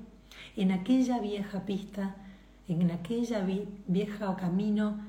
en 0.56 0.72
aquella 0.72 1.20
vieja 1.20 1.66
pista, 1.66 2.16
en 2.70 2.90
aquella 2.90 3.46
vieja 3.86 4.34
camino 4.38 5.02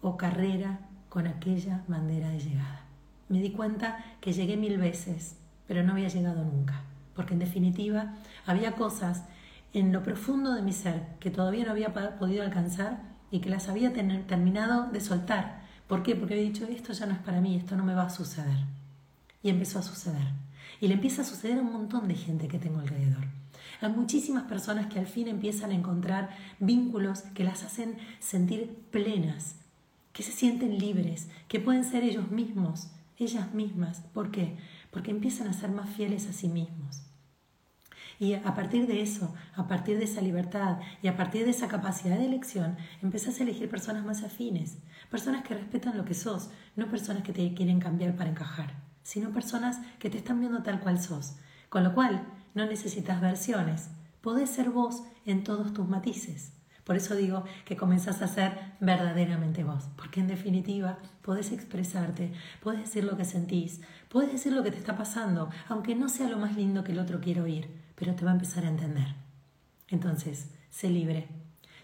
o 0.00 0.16
carrera 0.16 0.88
con 1.12 1.26
aquella 1.26 1.84
bandera 1.88 2.30
de 2.30 2.40
llegada. 2.40 2.86
Me 3.28 3.42
di 3.42 3.50
cuenta 3.50 4.02
que 4.22 4.32
llegué 4.32 4.56
mil 4.56 4.78
veces, 4.78 5.36
pero 5.66 5.82
no 5.82 5.92
había 5.92 6.08
llegado 6.08 6.42
nunca, 6.42 6.84
porque 7.14 7.34
en 7.34 7.38
definitiva 7.38 8.14
había 8.46 8.72
cosas 8.72 9.24
en 9.74 9.92
lo 9.92 10.02
profundo 10.02 10.54
de 10.54 10.62
mi 10.62 10.72
ser 10.72 11.18
que 11.20 11.30
todavía 11.30 11.66
no 11.66 11.72
había 11.72 11.92
podido 11.92 12.42
alcanzar 12.42 13.02
y 13.30 13.40
que 13.40 13.50
las 13.50 13.68
había 13.68 13.92
terminado 13.92 14.90
de 14.90 15.02
soltar. 15.02 15.60
¿Por 15.86 16.02
qué? 16.02 16.16
Porque 16.16 16.32
había 16.32 16.46
dicho, 16.46 16.64
esto 16.64 16.94
ya 16.94 17.04
no 17.04 17.12
es 17.12 17.18
para 17.18 17.42
mí, 17.42 17.56
esto 17.56 17.76
no 17.76 17.84
me 17.84 17.94
va 17.94 18.04
a 18.04 18.10
suceder. 18.10 18.64
Y 19.42 19.50
empezó 19.50 19.80
a 19.80 19.82
suceder. 19.82 20.32
Y 20.80 20.88
le 20.88 20.94
empieza 20.94 21.20
a 21.20 21.26
suceder 21.26 21.58
a 21.58 21.60
un 21.60 21.74
montón 21.74 22.08
de 22.08 22.14
gente 22.14 22.48
que 22.48 22.58
tengo 22.58 22.80
alrededor. 22.80 23.26
Hay 23.82 23.92
muchísimas 23.92 24.44
personas 24.44 24.86
que 24.86 24.98
al 24.98 25.06
fin 25.06 25.28
empiezan 25.28 25.72
a 25.72 25.74
encontrar 25.74 26.30
vínculos 26.58 27.20
que 27.34 27.44
las 27.44 27.64
hacen 27.64 27.98
sentir 28.18 28.86
plenas, 28.90 29.56
que 30.12 30.22
se 30.22 30.32
sienten 30.32 30.78
libres, 30.78 31.28
que 31.48 31.60
pueden 31.60 31.84
ser 31.84 32.04
ellos 32.04 32.30
mismos, 32.30 32.90
ellas 33.18 33.54
mismas. 33.54 34.00
¿Por 34.12 34.30
qué? 34.30 34.56
Porque 34.90 35.10
empiezan 35.10 35.48
a 35.48 35.52
ser 35.52 35.70
más 35.70 35.90
fieles 35.90 36.28
a 36.28 36.32
sí 36.32 36.48
mismos. 36.48 37.02
Y 38.18 38.34
a 38.34 38.54
partir 38.54 38.86
de 38.86 39.02
eso, 39.02 39.34
a 39.56 39.66
partir 39.66 39.98
de 39.98 40.04
esa 40.04 40.20
libertad 40.20 40.78
y 41.02 41.08
a 41.08 41.16
partir 41.16 41.44
de 41.44 41.50
esa 41.50 41.66
capacidad 41.66 42.16
de 42.16 42.26
elección, 42.26 42.76
empezás 43.02 43.40
a 43.40 43.42
elegir 43.42 43.68
personas 43.68 44.04
más 44.04 44.22
afines, 44.22 44.78
personas 45.10 45.42
que 45.42 45.54
respetan 45.54 45.96
lo 45.96 46.04
que 46.04 46.14
sos, 46.14 46.50
no 46.76 46.88
personas 46.88 47.24
que 47.24 47.32
te 47.32 47.52
quieren 47.54 47.80
cambiar 47.80 48.14
para 48.14 48.30
encajar, 48.30 48.76
sino 49.02 49.32
personas 49.32 49.80
que 49.98 50.08
te 50.08 50.18
están 50.18 50.38
viendo 50.38 50.62
tal 50.62 50.80
cual 50.80 51.00
sos. 51.00 51.36
Con 51.68 51.82
lo 51.82 51.94
cual, 51.94 52.24
no 52.54 52.66
necesitas 52.66 53.20
versiones, 53.20 53.90
podés 54.20 54.50
ser 54.50 54.70
vos 54.70 55.02
en 55.26 55.42
todos 55.42 55.72
tus 55.72 55.88
matices. 55.88 56.52
Por 56.84 56.96
eso 56.96 57.14
digo 57.14 57.44
que 57.64 57.76
comenzás 57.76 58.22
a 58.22 58.28
ser 58.28 58.58
verdaderamente 58.80 59.62
vos, 59.62 59.88
porque 59.96 60.20
en 60.20 60.26
definitiva 60.26 60.98
podés 61.22 61.52
expresarte, 61.52 62.32
podés 62.60 62.80
decir 62.80 63.04
lo 63.04 63.16
que 63.16 63.24
sentís, 63.24 63.80
podés 64.08 64.32
decir 64.32 64.52
lo 64.52 64.64
que 64.64 64.72
te 64.72 64.78
está 64.78 64.96
pasando, 64.96 65.48
aunque 65.68 65.94
no 65.94 66.08
sea 66.08 66.28
lo 66.28 66.38
más 66.38 66.56
lindo 66.56 66.82
que 66.82 66.92
el 66.92 66.98
otro 66.98 67.20
quiera 67.20 67.42
oír, 67.42 67.70
pero 67.94 68.14
te 68.14 68.24
va 68.24 68.32
a 68.32 68.34
empezar 68.34 68.64
a 68.64 68.68
entender. 68.68 69.14
Entonces, 69.88 70.50
sé 70.70 70.90
libre, 70.90 71.28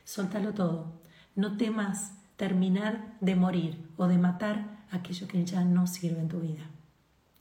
soltalo 0.04 0.52
todo, 0.52 1.00
no 1.36 1.56
temas 1.56 2.12
terminar 2.36 3.16
de 3.20 3.36
morir 3.36 3.88
o 3.96 4.08
de 4.08 4.18
matar 4.18 4.78
aquello 4.90 5.28
que 5.28 5.44
ya 5.44 5.64
no 5.64 5.86
sirve 5.86 6.20
en 6.20 6.28
tu 6.28 6.40
vida. 6.40 6.64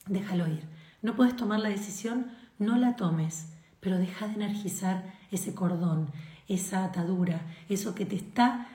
Déjalo 0.05 0.47
ir. 0.47 0.63
No 1.01 1.15
puedes 1.15 1.35
tomar 1.35 1.59
la 1.59 1.69
decisión, 1.69 2.31
no 2.59 2.77
la 2.77 2.95
tomes, 2.95 3.53
pero 3.79 3.97
deja 3.97 4.27
de 4.27 4.33
energizar 4.33 5.13
ese 5.31 5.53
cordón, 5.53 6.09
esa 6.47 6.85
atadura, 6.85 7.41
eso 7.69 7.93
que 7.93 8.05
te 8.05 8.15
está 8.15 8.67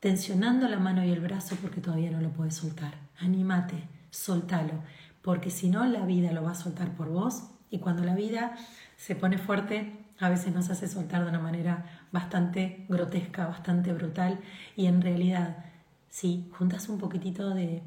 tensionando 0.00 0.66
la 0.68 0.78
mano 0.78 1.04
y 1.04 1.10
el 1.10 1.20
brazo 1.20 1.56
porque 1.60 1.80
todavía 1.80 2.10
no 2.10 2.20
lo 2.20 2.30
puedes 2.30 2.54
soltar. 2.54 2.94
Anímate, 3.18 3.84
soltalo, 4.10 4.82
porque 5.22 5.50
si 5.50 5.68
no 5.68 5.84
la 5.84 6.06
vida 6.06 6.32
lo 6.32 6.42
va 6.42 6.52
a 6.52 6.54
soltar 6.54 6.92
por 6.92 7.10
vos 7.10 7.44
y 7.70 7.78
cuando 7.78 8.04
la 8.04 8.14
vida 8.14 8.56
se 8.96 9.14
pone 9.14 9.38
fuerte 9.38 9.96
a 10.18 10.28
veces 10.28 10.54
nos 10.54 10.68
hace 10.68 10.86
soltar 10.86 11.22
de 11.22 11.30
una 11.30 11.38
manera 11.38 12.06
bastante 12.12 12.84
grotesca, 12.88 13.46
bastante 13.46 13.92
brutal 13.92 14.38
y 14.76 14.86
en 14.86 15.00
realidad 15.00 15.64
si 16.10 16.50
juntas 16.52 16.88
un 16.88 16.98
poquitito 16.98 17.50
de, 17.50 17.82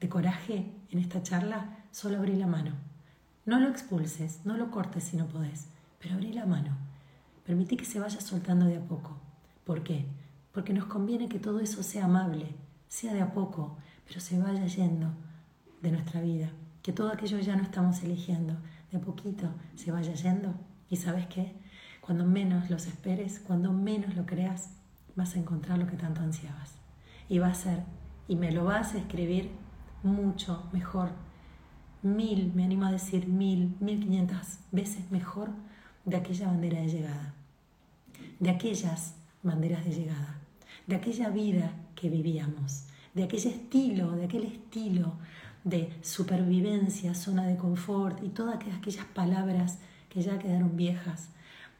de 0.00 0.08
coraje 0.08 0.70
en 0.90 0.98
esta 0.98 1.22
charla, 1.22 1.78
solo 1.90 2.18
abrí 2.18 2.36
la 2.36 2.46
mano. 2.46 2.72
No 3.46 3.58
lo 3.58 3.68
expulses, 3.68 4.40
no 4.44 4.56
lo 4.56 4.70
cortes 4.70 5.04
si 5.04 5.16
no 5.16 5.26
podés, 5.26 5.68
pero 5.98 6.14
abrí 6.14 6.32
la 6.32 6.44
mano 6.44 6.76
Permití 7.52 7.76
que 7.76 7.84
se 7.84 8.00
vaya 8.00 8.18
soltando 8.18 8.64
de 8.64 8.78
a 8.78 8.80
poco. 8.80 9.14
¿Por 9.66 9.82
qué? 9.82 10.06
Porque 10.52 10.72
nos 10.72 10.86
conviene 10.86 11.28
que 11.28 11.38
todo 11.38 11.60
eso 11.60 11.82
sea 11.82 12.06
amable, 12.06 12.46
sea 12.88 13.12
de 13.12 13.20
a 13.20 13.34
poco, 13.34 13.76
pero 14.08 14.20
se 14.20 14.38
vaya 14.38 14.64
yendo 14.64 15.08
de 15.82 15.92
nuestra 15.92 16.22
vida. 16.22 16.50
Que 16.82 16.94
todo 16.94 17.12
aquello 17.12 17.38
ya 17.40 17.54
no 17.54 17.62
estamos 17.62 18.02
eligiendo, 18.02 18.56
de 18.90 18.96
a 18.96 19.02
poquito 19.02 19.50
se 19.76 19.92
vaya 19.92 20.14
yendo. 20.14 20.54
¿Y 20.88 20.96
sabes 20.96 21.26
qué? 21.26 21.54
Cuando 22.00 22.24
menos 22.24 22.70
los 22.70 22.86
esperes, 22.86 23.38
cuando 23.38 23.70
menos 23.70 24.16
lo 24.16 24.24
creas, 24.24 24.70
vas 25.14 25.36
a 25.36 25.38
encontrar 25.38 25.76
lo 25.76 25.86
que 25.86 25.98
tanto 25.98 26.22
ansiabas. 26.22 26.76
Y 27.28 27.38
va 27.38 27.48
a 27.48 27.54
ser, 27.54 27.84
y 28.28 28.36
me 28.36 28.50
lo 28.50 28.64
vas 28.64 28.94
a 28.94 28.98
escribir 28.98 29.50
mucho 30.02 30.70
mejor, 30.72 31.10
mil, 32.00 32.50
me 32.54 32.64
animo 32.64 32.86
a 32.86 32.92
decir 32.92 33.28
mil, 33.28 33.76
mil 33.78 34.00
quinientas 34.00 34.60
veces 34.70 35.10
mejor 35.10 35.50
de 36.06 36.16
aquella 36.16 36.46
bandera 36.46 36.80
de 36.80 36.88
llegada, 36.88 37.34
de 38.42 38.50
aquellas 38.50 39.14
banderas 39.44 39.84
de 39.84 39.92
llegada, 39.92 40.40
de 40.88 40.96
aquella 40.96 41.28
vida 41.28 41.74
que 41.94 42.10
vivíamos, 42.10 42.86
de 43.14 43.22
aquel 43.22 43.38
estilo, 43.38 44.10
de 44.16 44.24
aquel 44.24 44.42
estilo 44.42 45.12
de 45.62 45.92
supervivencia, 46.02 47.14
zona 47.14 47.46
de 47.46 47.56
confort 47.56 48.20
y 48.24 48.30
todas 48.30 48.56
aquellas 48.56 49.04
palabras 49.14 49.78
que 50.08 50.22
ya 50.22 50.40
quedaron 50.40 50.76
viejas, 50.76 51.28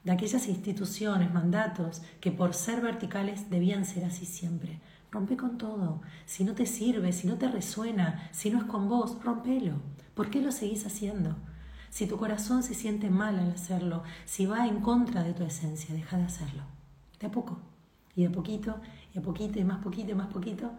de 0.04 0.12
aquellas 0.12 0.46
instituciones, 0.46 1.34
mandatos 1.34 2.00
que 2.20 2.30
por 2.30 2.54
ser 2.54 2.80
verticales 2.80 3.50
debían 3.50 3.84
ser 3.84 4.04
así 4.04 4.24
siempre. 4.24 4.78
Rompe 5.10 5.36
con 5.36 5.58
todo. 5.58 6.00
Si 6.26 6.44
no 6.44 6.54
te 6.54 6.66
sirve, 6.66 7.12
si 7.12 7.26
no 7.26 7.38
te 7.38 7.48
resuena, 7.48 8.28
si 8.30 8.50
no 8.50 8.58
es 8.58 8.64
con 8.64 8.88
vos, 8.88 9.20
rompelo. 9.24 9.82
¿Por 10.14 10.30
qué 10.30 10.40
lo 10.40 10.52
seguís 10.52 10.86
haciendo? 10.86 11.36
Si 11.92 12.06
tu 12.06 12.16
corazón 12.16 12.62
se 12.62 12.72
siente 12.72 13.10
mal 13.10 13.38
al 13.38 13.50
hacerlo, 13.50 14.02
si 14.24 14.46
va 14.46 14.66
en 14.66 14.80
contra 14.80 15.22
de 15.22 15.34
tu 15.34 15.42
esencia, 15.42 15.94
deja 15.94 16.16
de 16.16 16.24
hacerlo. 16.24 16.62
De 17.20 17.28
poco. 17.28 17.58
Y 18.16 18.22
de 18.22 18.30
poquito, 18.30 18.80
y 19.14 19.18
a 19.18 19.20
poquito, 19.20 19.58
y 19.58 19.64
más 19.64 19.82
poquito, 19.84 20.12
y 20.12 20.14
más 20.14 20.28
poquito, 20.28 20.72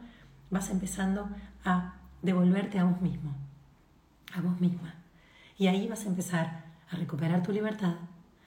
vas 0.49 0.71
empezando 0.71 1.29
a 1.63 1.93
devolverte 2.23 2.79
a 2.79 2.85
vos 2.85 2.99
mismo, 2.99 3.31
a 4.33 4.41
vos 4.41 4.59
misma. 4.59 4.95
Y 5.55 5.67
ahí 5.67 5.87
vas 5.87 6.03
a 6.05 6.09
empezar 6.09 6.63
a 6.89 6.95
recuperar 6.95 7.43
tu 7.43 7.51
libertad, 7.51 7.93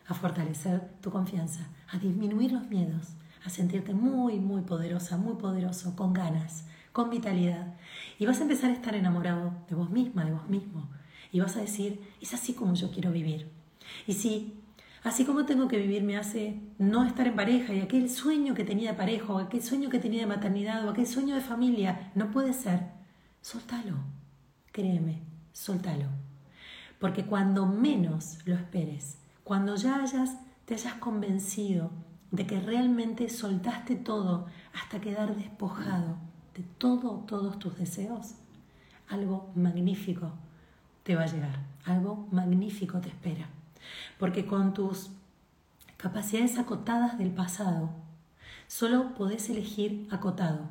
a 0.09 0.15
fortalecer 0.15 0.91
tu 1.01 1.13
confianza, 1.13 1.69
a 1.93 1.99
disminuir 1.99 2.51
los 2.51 2.69
miedos, 2.69 3.15
a 3.45 3.49
sentirte 3.49 3.95
muy, 3.95 4.41
muy 4.41 4.63
poderosa, 4.63 5.17
muy 5.17 5.35
poderoso, 5.35 5.95
con 5.95 6.13
ganas, 6.13 6.67
con 6.91 7.11
vitalidad. 7.11 7.75
Y 8.19 8.27
vas 8.27 8.41
a 8.41 8.43
empezar 8.43 8.71
a 8.71 8.75
estar 8.75 8.97
enamorado 8.97 9.53
de 9.69 9.77
vos 9.77 9.89
misma, 9.89 10.25
de 10.25 10.33
vos 10.33 10.49
mismo, 10.49 10.89
y 11.37 11.41
vas 11.41 11.55
a 11.59 11.61
decir, 11.61 12.01
es 12.19 12.33
así 12.33 12.55
como 12.55 12.73
yo 12.73 12.91
quiero 12.91 13.13
vivir. 13.13 13.51
Y 14.07 14.15
si 14.15 14.55
así 15.05 15.27
como 15.27 15.45
tengo 15.45 15.69
que 15.69 15.77
vivir 15.77 16.03
me 16.03 16.17
hace 16.17 16.59
no 16.79 17.05
estar 17.05 17.27
en 17.27 17.37
pareja 17.37 17.75
y 17.75 17.81
aquel 17.81 18.09
sueño 18.09 18.55
que 18.55 18.65
tenía 18.65 18.93
de 18.93 18.97
pareja 18.97 19.35
o 19.35 19.39
aquel 19.39 19.63
sueño 19.63 19.91
que 19.91 19.99
tenía 19.99 20.23
de 20.23 20.27
maternidad 20.27 20.87
o 20.87 20.91
aquel 20.91 21.07
sueño 21.07 21.35
de 21.35 21.43
familia 21.43 22.11
no 22.15 22.31
puede 22.31 22.55
ser, 22.55 22.87
soltalo, 23.43 23.97
créeme, 24.73 25.21
soltalo. 25.53 26.07
Porque 26.99 27.27
cuando 27.27 27.67
menos 27.67 28.39
lo 28.47 28.55
esperes, 28.55 29.19
cuando 29.45 29.77
ya 29.77 30.03
hayas, 30.03 30.39
te 30.65 30.73
hayas 30.73 30.95
convencido 30.95 31.91
de 32.31 32.47
que 32.47 32.61
realmente 32.61 33.29
soltaste 33.29 33.95
todo 33.95 34.47
hasta 34.73 35.03
quedar 35.03 35.37
despojado 35.37 36.17
de 36.55 36.63
todo, 36.79 37.25
todos 37.27 37.59
tus 37.59 37.77
deseos, 37.77 38.37
algo 39.07 39.53
magnífico 39.55 40.33
te 41.07 41.15
va 41.15 41.23
a 41.23 41.27
llegar. 41.27 41.61
Algo 41.85 42.27
magnífico 42.33 43.01
te 43.01 43.09
espera. 43.09 43.47
Porque 44.19 44.45
con 44.45 44.75
tus 44.75 45.11
capacidades 45.97 46.59
acotadas 46.59 47.17
del 47.17 47.31
pasado, 47.31 47.91
solo 48.67 49.15
podés 49.15 49.49
elegir 49.49 50.09
acotado. 50.11 50.69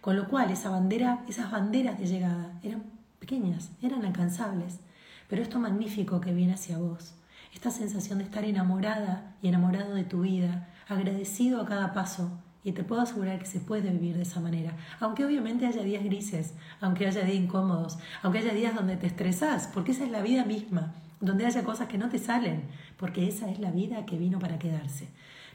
Con 0.00 0.16
lo 0.16 0.28
cual 0.28 0.50
esa 0.50 0.70
bandera, 0.70 1.24
esas 1.28 1.52
banderas 1.52 1.98
de 2.00 2.06
llegada 2.06 2.58
eran 2.64 2.82
pequeñas, 3.20 3.70
eran 3.80 4.04
alcanzables. 4.04 4.80
Pero 5.28 5.42
esto 5.42 5.60
magnífico 5.60 6.20
que 6.20 6.34
viene 6.34 6.54
hacia 6.54 6.78
vos, 6.78 7.14
esta 7.54 7.70
sensación 7.70 8.18
de 8.18 8.24
estar 8.24 8.44
enamorada 8.44 9.36
y 9.40 9.48
enamorado 9.48 9.94
de 9.94 10.04
tu 10.04 10.22
vida, 10.22 10.68
agradecido 10.88 11.60
a 11.60 11.66
cada 11.66 11.94
paso, 11.94 12.28
y 12.64 12.72
te 12.72 12.82
puedo 12.82 13.02
asegurar 13.02 13.38
que 13.38 13.46
se 13.46 13.60
puede 13.60 13.90
vivir 13.90 14.16
de 14.16 14.22
esa 14.22 14.40
manera. 14.40 14.74
Aunque 14.98 15.24
obviamente 15.24 15.66
haya 15.66 15.82
días 15.82 16.02
grises, 16.02 16.54
aunque 16.80 17.06
haya 17.06 17.22
días 17.22 17.36
incómodos, 17.36 17.98
aunque 18.22 18.38
haya 18.38 18.54
días 18.54 18.74
donde 18.74 18.96
te 18.96 19.06
estresás, 19.06 19.68
porque 19.72 19.92
esa 19.92 20.04
es 20.04 20.10
la 20.10 20.22
vida 20.22 20.44
misma, 20.46 20.94
donde 21.20 21.44
haya 21.44 21.62
cosas 21.62 21.88
que 21.88 21.98
no 21.98 22.08
te 22.08 22.18
salen, 22.18 22.64
porque 22.96 23.28
esa 23.28 23.50
es 23.50 23.58
la 23.58 23.70
vida 23.70 24.06
que 24.06 24.16
vino 24.16 24.38
para 24.38 24.58
quedarse. 24.58 25.08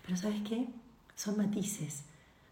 Pero 0.05 0.17
¿sabes 0.17 0.41
qué? 0.47 0.67
Son 1.15 1.35
matices 1.35 2.03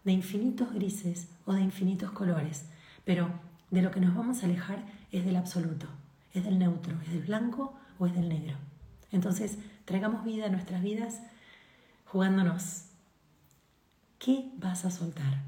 de 0.04 0.12
infinitos 0.12 0.72
grises 0.74 1.28
o 1.46 1.52
de 1.52 1.60
infinitos 1.60 2.10
colores. 2.10 2.66
Pero 3.04 3.30
de 3.70 3.82
lo 3.82 3.90
que 3.90 4.00
nos 4.00 4.14
vamos 4.14 4.42
a 4.42 4.46
alejar 4.46 4.84
es 5.12 5.24
del 5.24 5.36
absoluto, 5.36 5.86
es 6.34 6.44
del 6.44 6.58
neutro, 6.58 6.96
es 7.06 7.12
del 7.12 7.22
blanco 7.22 7.74
o 7.98 8.06
es 8.06 8.14
del 8.14 8.28
negro. 8.28 8.56
Entonces, 9.12 9.58
traigamos 9.84 10.24
vida 10.24 10.46
a 10.46 10.50
nuestras 10.50 10.82
vidas 10.82 11.20
jugándonos 12.06 12.87
¿Qué 14.18 14.50
vas 14.58 14.84
a 14.84 14.90
soltar? 14.90 15.44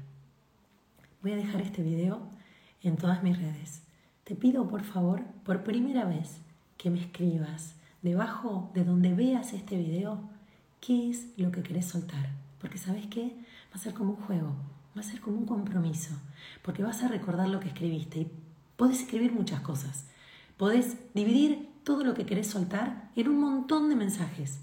Voy 1.21 1.33
a 1.33 1.35
dejar 1.35 1.59
este 1.59 1.83
video 1.83 2.21
en 2.81 2.95
todas 2.95 3.21
mis 3.21 3.37
redes. 3.37 3.81
Te 4.23 4.33
pido 4.33 4.69
por 4.69 4.83
favor, 4.83 5.25
por 5.43 5.65
primera 5.65 6.05
vez, 6.05 6.39
que 6.77 6.89
me 6.89 7.01
escribas 7.01 7.75
debajo 8.01 8.71
de 8.73 8.85
donde 8.85 9.13
veas 9.13 9.51
este 9.51 9.75
video 9.75 10.21
qué 10.79 11.09
es 11.09 11.27
lo 11.35 11.51
que 11.51 11.63
querés 11.63 11.87
soltar. 11.87 12.29
Porque 12.61 12.77
sabes 12.77 13.07
qué? 13.07 13.35
Va 13.71 13.75
a 13.75 13.77
ser 13.77 13.93
como 13.93 14.11
un 14.11 14.21
juego, 14.21 14.55
va 14.95 15.01
a 15.01 15.03
ser 15.03 15.19
como 15.19 15.37
un 15.37 15.45
compromiso, 15.45 16.15
porque 16.61 16.81
vas 16.81 17.03
a 17.03 17.09
recordar 17.09 17.49
lo 17.49 17.59
que 17.59 17.67
escribiste 17.67 18.19
y 18.19 18.31
podés 18.77 19.01
escribir 19.01 19.33
muchas 19.33 19.59
cosas. 19.59 20.05
Podés 20.55 20.95
dividir 21.13 21.67
todo 21.83 22.05
lo 22.05 22.13
que 22.13 22.25
querés 22.25 22.47
soltar 22.47 23.11
en 23.17 23.27
un 23.27 23.41
montón 23.41 23.89
de 23.89 23.97
mensajes. 23.97 24.61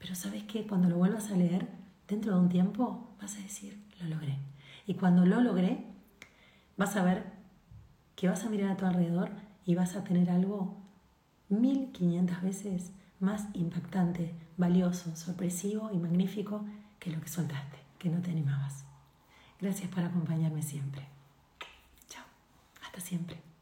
Pero 0.00 0.16
sabes 0.16 0.42
qué? 0.42 0.66
Cuando 0.66 0.88
lo 0.88 0.96
vuelvas 0.96 1.30
a 1.30 1.36
leer, 1.36 1.83
dentro 2.08 2.34
de 2.34 2.40
un 2.40 2.48
tiempo 2.48 3.14
vas 3.20 3.36
a 3.36 3.40
decir, 3.40 3.82
lo 4.00 4.08
logré. 4.08 4.38
Y 4.86 4.94
cuando 4.94 5.24
lo 5.24 5.40
logré, 5.40 5.84
vas 6.76 6.96
a 6.96 7.04
ver 7.04 7.24
que 8.16 8.28
vas 8.28 8.44
a 8.44 8.50
mirar 8.50 8.72
a 8.72 8.76
tu 8.76 8.86
alrededor 8.86 9.30
y 9.64 9.74
vas 9.74 9.96
a 9.96 10.04
tener 10.04 10.30
algo 10.30 10.76
1500 11.48 12.42
veces 12.42 12.92
más 13.20 13.46
impactante, 13.54 14.34
valioso, 14.56 15.14
sorpresivo 15.16 15.90
y 15.92 15.98
magnífico 15.98 16.64
que 16.98 17.10
lo 17.10 17.20
que 17.20 17.28
soltaste, 17.28 17.78
que 17.98 18.08
no 18.08 18.20
te 18.20 18.30
animabas. 18.30 18.84
Gracias 19.60 19.90
por 19.90 20.04
acompañarme 20.04 20.62
siempre. 20.62 21.06
Chao, 22.08 22.24
hasta 22.82 23.00
siempre. 23.00 23.53